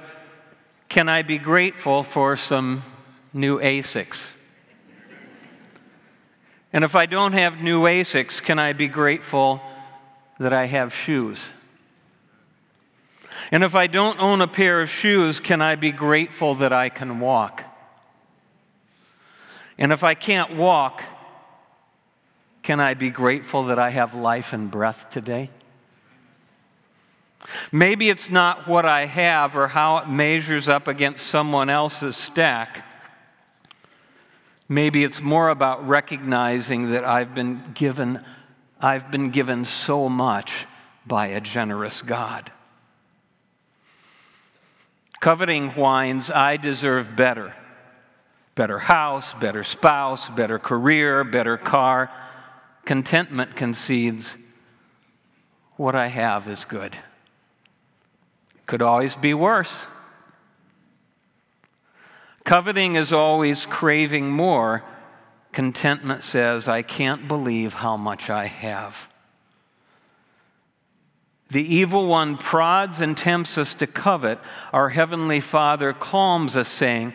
can 0.88 1.10
I 1.10 1.20
be 1.20 1.36
grateful 1.36 2.04
for 2.04 2.36
some 2.36 2.82
new 3.34 3.60
Asics? 3.60 4.30
And 6.72 6.84
if 6.84 6.96
I 6.96 7.04
don't 7.04 7.34
have 7.34 7.62
new 7.62 7.82
Asics, 7.82 8.42
can 8.42 8.58
I 8.58 8.72
be 8.72 8.88
grateful 8.88 9.60
that 10.38 10.52
I 10.52 10.66
have 10.66 10.94
shoes? 10.94 11.50
And 13.50 13.62
if 13.64 13.74
I 13.74 13.86
don't 13.86 14.20
own 14.20 14.40
a 14.40 14.46
pair 14.46 14.80
of 14.80 14.88
shoes, 14.88 15.40
can 15.40 15.60
I 15.60 15.74
be 15.76 15.92
grateful 15.92 16.54
that 16.56 16.72
I 16.72 16.88
can 16.88 17.20
walk? 17.20 17.64
And 19.78 19.92
if 19.92 20.04
I 20.04 20.14
can't 20.14 20.56
walk, 20.56 21.02
can 22.62 22.80
I 22.80 22.94
be 22.94 23.10
grateful 23.10 23.64
that 23.64 23.78
I 23.78 23.90
have 23.90 24.14
life 24.14 24.52
and 24.52 24.70
breath 24.70 25.10
today? 25.10 25.50
Maybe 27.70 28.08
it's 28.08 28.30
not 28.30 28.66
what 28.66 28.86
I 28.86 29.04
have 29.04 29.56
or 29.56 29.68
how 29.68 29.98
it 29.98 30.08
measures 30.08 30.68
up 30.68 30.88
against 30.88 31.26
someone 31.26 31.68
else's 31.68 32.16
stack. 32.16 32.86
Maybe 34.68 35.04
it's 35.04 35.20
more 35.20 35.50
about 35.50 35.86
recognizing 35.86 36.92
that 36.92 37.04
I've 37.04 37.34
been 37.34 37.62
given, 37.74 38.24
I've 38.84 39.10
been 39.10 39.30
given 39.30 39.64
so 39.64 40.10
much 40.10 40.66
by 41.06 41.28
a 41.28 41.40
generous 41.40 42.02
God. 42.02 42.52
Coveting 45.20 45.70
whines, 45.70 46.30
I 46.30 46.58
deserve 46.58 47.16
better. 47.16 47.56
Better 48.54 48.78
house, 48.78 49.32
better 49.32 49.64
spouse, 49.64 50.28
better 50.28 50.58
career, 50.58 51.24
better 51.24 51.56
car. 51.56 52.12
Contentment 52.84 53.56
concedes, 53.56 54.36
what 55.76 55.94
I 55.94 56.08
have 56.08 56.46
is 56.46 56.66
good. 56.66 56.94
Could 58.66 58.82
always 58.82 59.14
be 59.14 59.32
worse. 59.32 59.86
Coveting 62.44 62.96
is 62.96 63.14
always 63.14 63.64
craving 63.64 64.28
more. 64.28 64.84
Contentment 65.54 66.24
says, 66.24 66.66
I 66.66 66.82
can't 66.82 67.28
believe 67.28 67.74
how 67.74 67.96
much 67.96 68.28
I 68.28 68.46
have. 68.46 69.08
The 71.48 71.62
evil 71.62 72.08
one 72.08 72.36
prods 72.36 73.00
and 73.00 73.16
tempts 73.16 73.56
us 73.56 73.72
to 73.74 73.86
covet. 73.86 74.40
Our 74.72 74.88
Heavenly 74.88 75.38
Father 75.38 75.92
calms 75.92 76.56
us, 76.56 76.68
saying, 76.68 77.12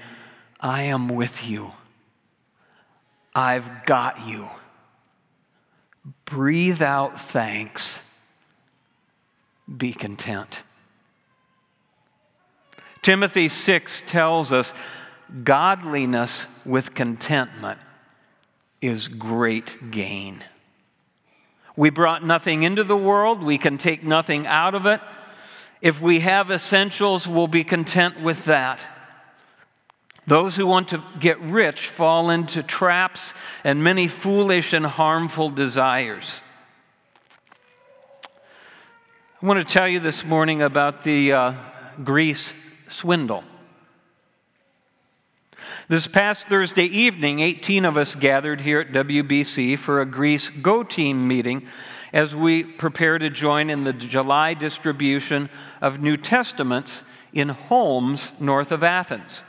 I 0.61 0.83
am 0.83 1.09
with 1.09 1.49
you. 1.49 1.73
I've 3.35 3.85
got 3.85 4.25
you. 4.25 4.47
Breathe 6.23 6.81
out 6.81 7.19
thanks. 7.19 8.01
Be 9.77 9.91
content. 9.91 10.63
Timothy 13.01 13.49
6 13.49 14.03
tells 14.07 14.53
us 14.53 14.73
godliness 15.43 16.47
with 16.63 16.93
contentment 16.93 17.79
is 18.81 19.07
great 19.07 19.91
gain. 19.91 20.43
We 21.75 21.89
brought 21.89 22.23
nothing 22.23 22.63
into 22.63 22.83
the 22.83 22.97
world, 22.97 23.41
we 23.43 23.57
can 23.57 23.77
take 23.77 24.03
nothing 24.03 24.47
out 24.47 24.75
of 24.75 24.85
it. 24.85 25.01
If 25.81 26.01
we 26.01 26.19
have 26.19 26.51
essentials, 26.51 27.27
we'll 27.27 27.47
be 27.47 27.63
content 27.63 28.21
with 28.21 28.45
that. 28.45 28.81
Those 30.27 30.55
who 30.55 30.67
want 30.67 30.89
to 30.89 31.01
get 31.19 31.39
rich 31.39 31.87
fall 31.87 32.29
into 32.29 32.61
traps 32.61 33.33
and 33.63 33.83
many 33.83 34.07
foolish 34.07 34.73
and 34.73 34.85
harmful 34.85 35.49
desires. 35.49 36.41
I 39.41 39.45
want 39.45 39.65
to 39.65 39.73
tell 39.73 39.87
you 39.87 40.01
this 40.01 40.25
morning 40.25 40.61
about 40.61 41.03
the 41.03 41.31
uh, 41.31 41.53
Greece 42.03 42.53
swindle. 42.89 43.43
This 45.87 46.07
past 46.07 46.47
Thursday 46.47 46.85
evening, 46.85 47.39
18 47.39 47.85
of 47.85 47.97
us 47.97 48.15
gathered 48.15 48.61
here 48.61 48.79
at 48.79 48.91
WBC 48.91 49.77
for 49.77 50.01
a 50.01 50.05
Greece 50.05 50.49
Go 50.49 50.83
Team 50.83 51.27
meeting 51.27 51.67
as 52.13 52.35
we 52.35 52.63
prepare 52.63 53.17
to 53.19 53.29
join 53.29 53.69
in 53.69 53.83
the 53.83 53.93
July 53.93 54.53
distribution 54.53 55.49
of 55.81 56.01
New 56.01 56.17
Testaments 56.17 57.03
in 57.33 57.49
homes, 57.49 58.33
north 58.39 58.71
of 58.71 58.83
Athens. 58.83 59.43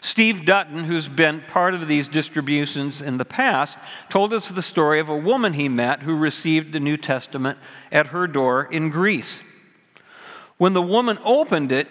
Steve 0.00 0.44
Dutton, 0.44 0.84
who's 0.84 1.08
been 1.08 1.40
part 1.40 1.74
of 1.74 1.88
these 1.88 2.08
distributions 2.08 3.02
in 3.02 3.18
the 3.18 3.24
past, 3.24 3.78
told 4.08 4.32
us 4.32 4.48
the 4.48 4.62
story 4.62 5.00
of 5.00 5.08
a 5.08 5.16
woman 5.16 5.52
he 5.52 5.68
met 5.68 6.02
who 6.02 6.16
received 6.16 6.72
the 6.72 6.80
New 6.80 6.96
Testament 6.96 7.58
at 7.90 8.08
her 8.08 8.26
door 8.26 8.64
in 8.64 8.90
Greece. 8.90 9.42
When 10.56 10.72
the 10.72 10.82
woman 10.82 11.18
opened 11.24 11.72
it, 11.72 11.88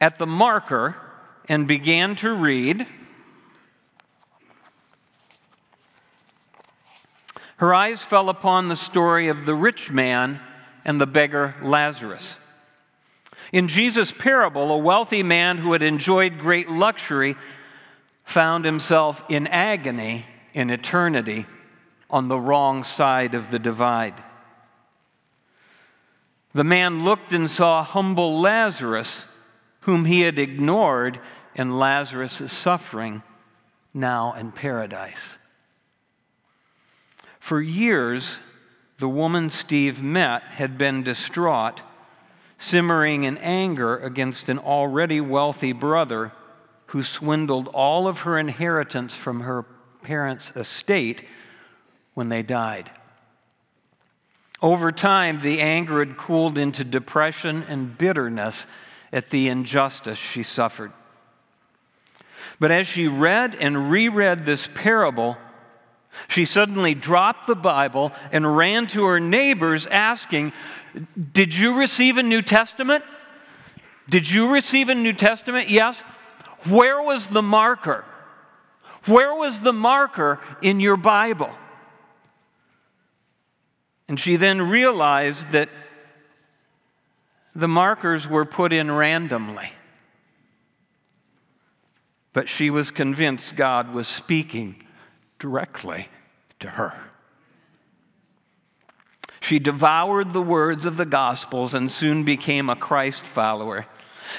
at 0.00 0.18
the 0.18 0.26
marker, 0.26 0.96
and 1.48 1.66
began 1.66 2.14
to 2.16 2.32
read, 2.32 2.86
her 7.56 7.74
eyes 7.74 8.02
fell 8.02 8.28
upon 8.28 8.68
the 8.68 8.76
story 8.76 9.28
of 9.28 9.46
the 9.46 9.54
rich 9.54 9.90
man 9.90 10.40
and 10.84 11.00
the 11.00 11.06
beggar 11.06 11.54
Lazarus. 11.62 12.38
In 13.52 13.66
Jesus' 13.66 14.12
parable, 14.12 14.70
a 14.70 14.78
wealthy 14.78 15.22
man 15.22 15.58
who 15.58 15.72
had 15.72 15.82
enjoyed 15.82 16.38
great 16.38 16.70
luxury 16.70 17.34
found 18.24 18.64
himself 18.64 19.24
in 19.28 19.46
agony 19.46 20.26
in 20.52 20.70
eternity 20.70 21.46
on 22.10 22.28
the 22.28 22.38
wrong 22.38 22.84
side 22.84 23.34
of 23.34 23.50
the 23.50 23.58
divide. 23.58 24.14
The 26.52 26.64
man 26.64 27.04
looked 27.04 27.32
and 27.32 27.50
saw 27.50 27.82
humble 27.82 28.40
Lazarus, 28.40 29.26
whom 29.80 30.04
he 30.04 30.22
had 30.22 30.38
ignored 30.38 31.20
in 31.58 31.76
Lazarus' 31.76 32.52
suffering, 32.52 33.22
now 33.92 34.32
in 34.34 34.52
paradise. 34.52 35.36
For 37.40 37.60
years, 37.60 38.38
the 38.98 39.08
woman 39.08 39.50
Steve 39.50 40.00
met 40.00 40.42
had 40.44 40.78
been 40.78 41.02
distraught, 41.02 41.82
simmering 42.58 43.24
in 43.24 43.36
anger 43.38 43.98
against 43.98 44.48
an 44.48 44.58
already 44.58 45.20
wealthy 45.20 45.72
brother 45.72 46.32
who 46.86 47.02
swindled 47.02 47.66
all 47.68 48.06
of 48.06 48.20
her 48.20 48.38
inheritance 48.38 49.14
from 49.14 49.40
her 49.40 49.64
parents' 50.02 50.52
estate 50.54 51.22
when 52.14 52.28
they 52.28 52.42
died. 52.42 52.90
Over 54.62 54.92
time, 54.92 55.40
the 55.40 55.60
anger 55.60 55.98
had 56.04 56.16
cooled 56.16 56.56
into 56.56 56.84
depression 56.84 57.64
and 57.68 57.98
bitterness 57.98 58.66
at 59.12 59.30
the 59.30 59.48
injustice 59.48 60.18
she 60.18 60.42
suffered. 60.42 60.92
But 62.60 62.70
as 62.70 62.86
she 62.86 63.06
read 63.06 63.54
and 63.54 63.90
reread 63.90 64.44
this 64.44 64.66
parable, 64.66 65.36
she 66.26 66.44
suddenly 66.44 66.94
dropped 66.94 67.46
the 67.46 67.54
Bible 67.54 68.12
and 68.32 68.56
ran 68.56 68.86
to 68.88 69.04
her 69.04 69.20
neighbors 69.20 69.86
asking, 69.86 70.52
Did 71.32 71.56
you 71.56 71.78
receive 71.78 72.18
a 72.18 72.22
New 72.22 72.42
Testament? 72.42 73.04
Did 74.10 74.30
you 74.30 74.52
receive 74.52 74.88
a 74.88 74.94
New 74.94 75.12
Testament? 75.12 75.68
Yes. 75.68 76.00
Where 76.68 77.02
was 77.02 77.28
the 77.28 77.42
marker? 77.42 78.04
Where 79.06 79.34
was 79.34 79.60
the 79.60 79.72
marker 79.72 80.40
in 80.60 80.80
your 80.80 80.96
Bible? 80.96 81.50
And 84.08 84.18
she 84.18 84.36
then 84.36 84.62
realized 84.62 85.50
that 85.50 85.68
the 87.54 87.68
markers 87.68 88.26
were 88.26 88.44
put 88.44 88.72
in 88.72 88.90
randomly. 88.90 89.70
But 92.38 92.48
she 92.48 92.70
was 92.70 92.92
convinced 92.92 93.56
God 93.56 93.92
was 93.92 94.06
speaking 94.06 94.80
directly 95.40 96.06
to 96.60 96.68
her. 96.68 96.92
She 99.40 99.58
devoured 99.58 100.32
the 100.32 100.40
words 100.40 100.86
of 100.86 100.96
the 100.98 101.04
Gospels 101.04 101.74
and 101.74 101.90
soon 101.90 102.22
became 102.22 102.70
a 102.70 102.76
Christ 102.76 103.24
follower. 103.24 103.86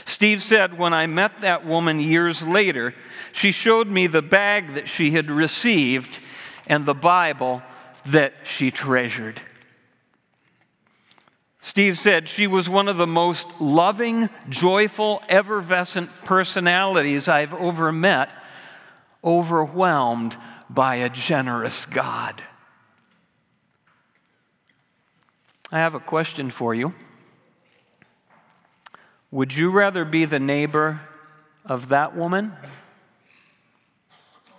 Steve 0.05 0.41
said, 0.41 0.77
When 0.77 0.93
I 0.93 1.07
met 1.07 1.39
that 1.39 1.65
woman 1.65 1.99
years 1.99 2.41
later, 2.41 2.95
she 3.33 3.51
showed 3.51 3.89
me 3.89 4.07
the 4.07 4.21
bag 4.21 4.75
that 4.75 4.87
she 4.87 5.11
had 5.11 5.29
received 5.29 6.21
and 6.67 6.85
the 6.85 6.95
Bible 6.95 7.61
that 8.05 8.33
she 8.45 8.71
treasured. 8.71 9.41
Steve 11.61 11.97
said 11.97 12.29
she 12.29 12.47
was 12.47 12.69
one 12.69 12.87
of 12.87 12.97
the 12.97 13.07
most 13.07 13.47
loving, 13.59 14.29
joyful, 14.47 15.21
effervescent 15.27 16.09
personalities 16.21 17.27
I've 17.27 17.53
ever 17.53 17.91
met, 17.91 18.31
overwhelmed 19.23 20.37
by 20.69 20.95
a 20.95 21.09
generous 21.09 21.85
God. 21.85 22.41
I 25.71 25.79
have 25.79 25.95
a 25.95 25.99
question 25.99 26.49
for 26.49 26.73
you. 26.73 26.95
Would 29.31 29.55
you 29.55 29.69
rather 29.69 30.05
be 30.05 30.25
the 30.25 30.39
neighbor 30.39 31.01
of 31.65 31.89
that 31.89 32.15
woman 32.15 32.53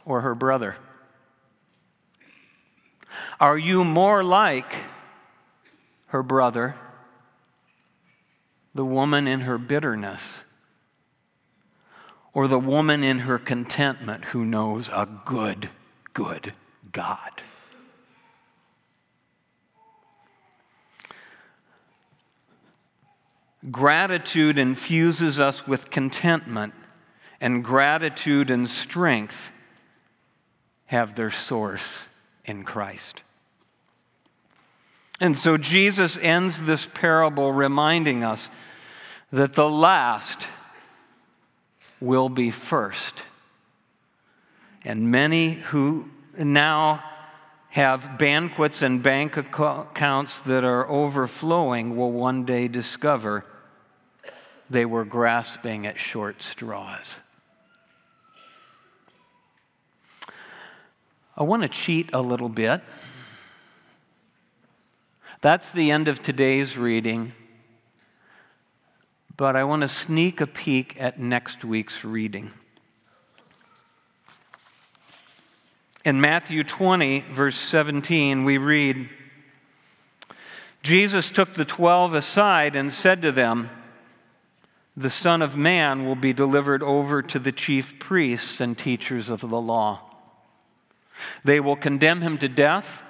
or 0.05 0.21
her 0.21 0.35
brother? 0.35 0.77
Are 3.41 3.59
you 3.59 3.85
more 3.85 4.23
like 4.23 4.73
her 6.09 6.23
brother, 6.23 6.77
the 8.75 8.85
woman 8.85 9.27
in 9.27 9.41
her 9.41 9.59
bitterness, 9.59 10.45
or 12.33 12.47
the 12.47 12.59
woman 12.59 13.03
in 13.03 13.21
her 13.21 13.39
contentment 13.39 14.27
who 14.27 14.45
knows 14.45 14.89
a 14.91 15.09
good 15.25 15.69
good 16.15 16.53
God. 16.93 17.43
Gratitude 23.71 24.57
infuses 24.57 25.39
us 25.39 25.67
with 25.67 25.91
contentment, 25.91 26.73
and 27.41 27.63
gratitude 27.63 28.51
and 28.51 28.69
strength 28.69 29.53
have 30.87 31.15
their 31.15 31.31
source 31.31 32.09
in 32.45 32.65
Christ. 32.65 33.23
And 35.21 35.37
so 35.37 35.59
Jesus 35.59 36.19
ends 36.19 36.63
this 36.63 36.87
parable 36.87 37.53
reminding 37.53 38.25
us 38.25 38.51
that 39.31 39.55
the 39.55 39.69
last 39.69 40.47
will 42.01 42.31
be 42.31 42.51
first 42.51 43.23
and 44.85 45.11
many 45.11 45.53
who 45.53 46.09
now 46.39 47.05
have 47.69 48.19
banquets 48.19 48.83
and 48.83 49.03
bank 49.03 49.37
accounts 49.37 50.41
that 50.41 50.65
are 50.65 50.89
overflowing 50.89 51.97
will 51.97 52.11
one 52.11 52.45
day 52.45 52.67
discover 52.67 53.45
they 54.69 54.85
were 54.85 55.05
grasping 55.05 55.87
at 55.87 55.99
short 55.99 56.43
straws. 56.43 57.21
I 61.37 61.43
want 61.43 61.63
to 61.63 61.69
cheat 61.69 62.11
a 62.13 62.21
little 62.21 62.49
bit. 62.49 62.81
That's 65.41 65.73
the 65.73 65.91
end 65.91 66.09
of 66.09 66.23
today's 66.23 66.77
reading. 66.77 67.33
But 69.39 69.57
I 69.57 69.65
want 69.65 69.81
to 69.81 69.89
sneak 69.89 70.43
a 70.43 70.47
peek 70.47 70.97
at 71.01 71.19
next 71.19 71.65
week's 71.65 72.05
reading. 72.05 72.51
In 76.05 76.21
Matthew 76.21 76.63
20, 76.63 77.21
verse 77.21 77.57
17, 77.57 78.45
we 78.45 78.59
read 78.59 79.09
Jesus 80.83 81.31
took 81.31 81.53
the 81.53 81.65
twelve 81.65 82.13
aside 82.13 82.77
and 82.77 82.93
said 82.93 83.23
to 83.23 83.33
them, 83.33 83.71
The 84.95 85.11
Son 85.11 85.41
of 85.41 85.57
Man 85.57 86.05
will 86.05 86.17
be 86.17 86.35
delivered 86.35 86.83
over 86.83 87.23
to 87.23 87.39
the 87.39 87.53
chief 87.53 87.99
priests 87.99 88.61
and 88.61 88.77
teachers 88.77 89.31
of 89.31 89.41
the 89.41 89.61
law. 89.61 90.03
They 91.45 91.61
will 91.61 91.77
condemn 91.77 92.21
him 92.21 92.37
to 92.39 92.49
death. 92.49 93.05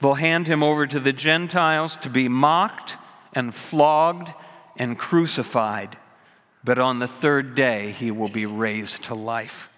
They'll 0.00 0.14
hand 0.14 0.46
him 0.46 0.62
over 0.62 0.86
to 0.86 0.98
the 0.98 1.12
Gentiles 1.12 1.96
to 1.96 2.10
be 2.10 2.28
mocked 2.28 2.96
and 3.34 3.54
flogged 3.54 4.32
and 4.76 4.98
crucified. 4.98 5.96
But 6.64 6.78
on 6.78 6.98
the 6.98 7.08
third 7.08 7.54
day, 7.54 7.92
he 7.92 8.10
will 8.10 8.28
be 8.28 8.46
raised 8.46 9.04
to 9.04 9.14
life. 9.14 9.68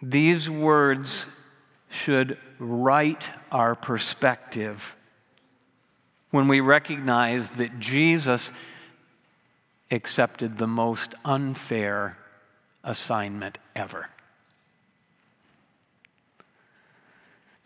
These 0.00 0.48
words 0.48 1.26
should 1.88 2.38
right 2.58 3.28
our 3.50 3.74
perspective 3.74 4.94
when 6.30 6.48
we 6.48 6.60
recognize 6.60 7.50
that 7.50 7.78
Jesus 7.80 8.52
accepted 9.90 10.58
the 10.58 10.66
most 10.66 11.14
unfair 11.24 12.18
assignment 12.84 13.58
ever. 13.74 14.10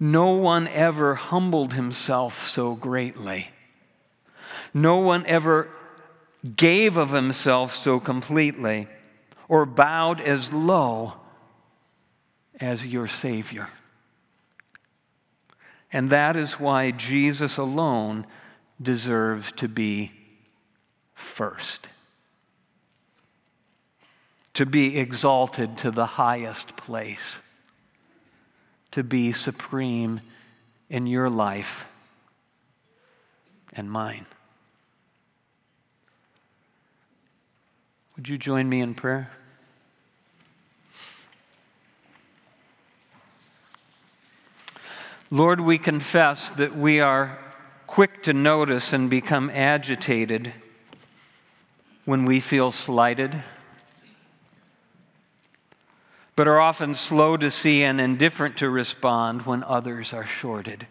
No 0.00 0.30
one 0.32 0.66
ever 0.68 1.14
humbled 1.14 1.74
himself 1.74 2.42
so 2.42 2.74
greatly. 2.74 3.50
No 4.72 4.96
one 4.96 5.24
ever 5.26 5.70
gave 6.56 6.96
of 6.96 7.10
himself 7.10 7.74
so 7.74 8.00
completely 8.00 8.88
or 9.46 9.66
bowed 9.66 10.20
as 10.20 10.52
low 10.54 11.14
as 12.60 12.86
your 12.86 13.06
Savior. 13.06 13.68
And 15.92 16.08
that 16.10 16.36
is 16.36 16.58
why 16.58 16.92
Jesus 16.92 17.58
alone 17.58 18.24
deserves 18.80 19.52
to 19.52 19.68
be 19.68 20.12
first, 21.14 21.88
to 24.54 24.64
be 24.64 24.98
exalted 24.98 25.76
to 25.78 25.90
the 25.90 26.06
highest 26.06 26.76
place, 26.76 27.40
to 28.92 29.02
be 29.02 29.32
supreme 29.32 30.20
in 30.88 31.06
your 31.06 31.30
life 31.30 31.88
and 33.72 33.90
mine. 33.90 34.26
Would 38.16 38.28
you 38.28 38.36
join 38.36 38.68
me 38.68 38.80
in 38.80 38.94
prayer? 38.94 39.30
Lord, 45.30 45.60
we 45.60 45.78
confess 45.78 46.50
that 46.50 46.76
we 46.76 47.00
are 47.00 47.38
quick 47.86 48.24
to 48.24 48.32
notice 48.32 48.92
and 48.92 49.08
become 49.08 49.48
agitated 49.48 50.52
when 52.04 52.24
we 52.24 52.40
feel 52.40 52.72
slighted, 52.72 53.44
but 56.40 56.48
are 56.48 56.58
often 56.58 56.94
slow 56.94 57.36
to 57.36 57.50
see 57.50 57.84
and 57.84 58.00
indifferent 58.00 58.56
to 58.56 58.70
respond 58.70 59.44
when 59.44 59.62
others 59.62 60.14
are 60.14 60.24
shorted. 60.24 60.86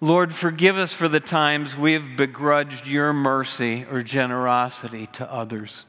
Lord, 0.00 0.32
forgive 0.32 0.78
us 0.78 0.90
for 0.90 1.06
the 1.06 1.20
times 1.20 1.76
we 1.76 1.92
have 1.92 2.16
begrudged 2.16 2.86
your 2.86 3.12
mercy 3.12 3.84
or 3.92 4.00
generosity 4.00 5.06
to 5.08 5.30
others. 5.30 5.84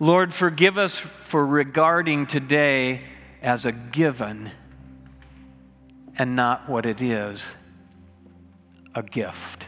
Lord, 0.00 0.34
forgive 0.34 0.78
us 0.78 0.98
for 0.98 1.46
regarding 1.46 2.26
today 2.26 3.02
as 3.40 3.64
a 3.64 3.70
given 3.70 4.50
and 6.16 6.34
not 6.34 6.68
what 6.68 6.86
it 6.86 7.00
is 7.00 7.54
a 8.96 9.04
gift. 9.04 9.67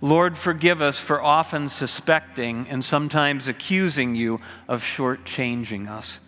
Lord, 0.00 0.36
forgive 0.36 0.80
us 0.80 0.96
for 0.96 1.20
often 1.20 1.68
suspecting 1.68 2.68
and 2.68 2.84
sometimes 2.84 3.48
accusing 3.48 4.14
you 4.14 4.40
of 4.68 4.82
shortchanging 4.82 5.88
us. 5.88 6.20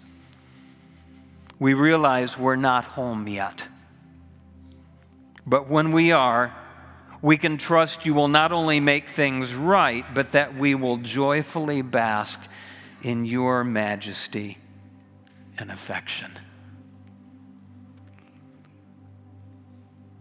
We 1.59 1.75
realize 1.75 2.37
we're 2.37 2.57
not 2.57 2.85
home 2.85 3.29
yet. 3.29 3.67
But 5.47 5.69
when 5.69 5.93
we 5.93 6.11
are, 6.11 6.57
we 7.23 7.37
can 7.37 7.59
trust 7.59 8.07
you 8.07 8.15
will 8.15 8.29
not 8.29 8.51
only 8.51 8.81
make 8.81 9.09
things 9.09 9.55
right, 9.55 10.05
but 10.15 10.33
that 10.33 10.57
we 10.57 10.75
will 10.75 10.97
joyfully 10.97 11.83
bask 11.83 12.41
in 13.03 13.25
your 13.25 13.63
majesty 13.63 14.59
and 15.59 15.71
affection. 15.71 16.33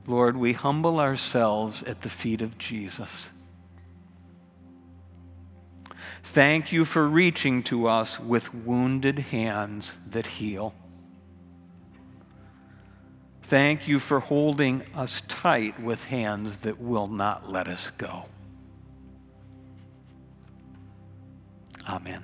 Lord, 0.05 0.35
we 0.35 0.53
humble 0.53 0.99
ourselves 0.99 1.83
at 1.83 2.01
the 2.01 2.09
feet 2.09 2.41
of 2.41 2.57
Jesus. 2.57 3.29
Thank 6.29 6.71
you 6.71 6.85
for 6.85 7.07
reaching 7.07 7.63
to 7.63 7.87
us 7.87 8.19
with 8.19 8.53
wounded 8.53 9.17
hands 9.17 9.97
that 10.11 10.27
heal. 10.27 10.75
Thank 13.41 13.87
you 13.87 13.97
for 13.97 14.19
holding 14.19 14.83
us 14.93 15.23
tight 15.27 15.79
with 15.79 16.05
hands 16.05 16.57
that 16.57 16.79
will 16.79 17.07
not 17.07 17.51
let 17.51 17.67
us 17.67 17.89
go. 17.89 18.25
Amen. 21.89 22.21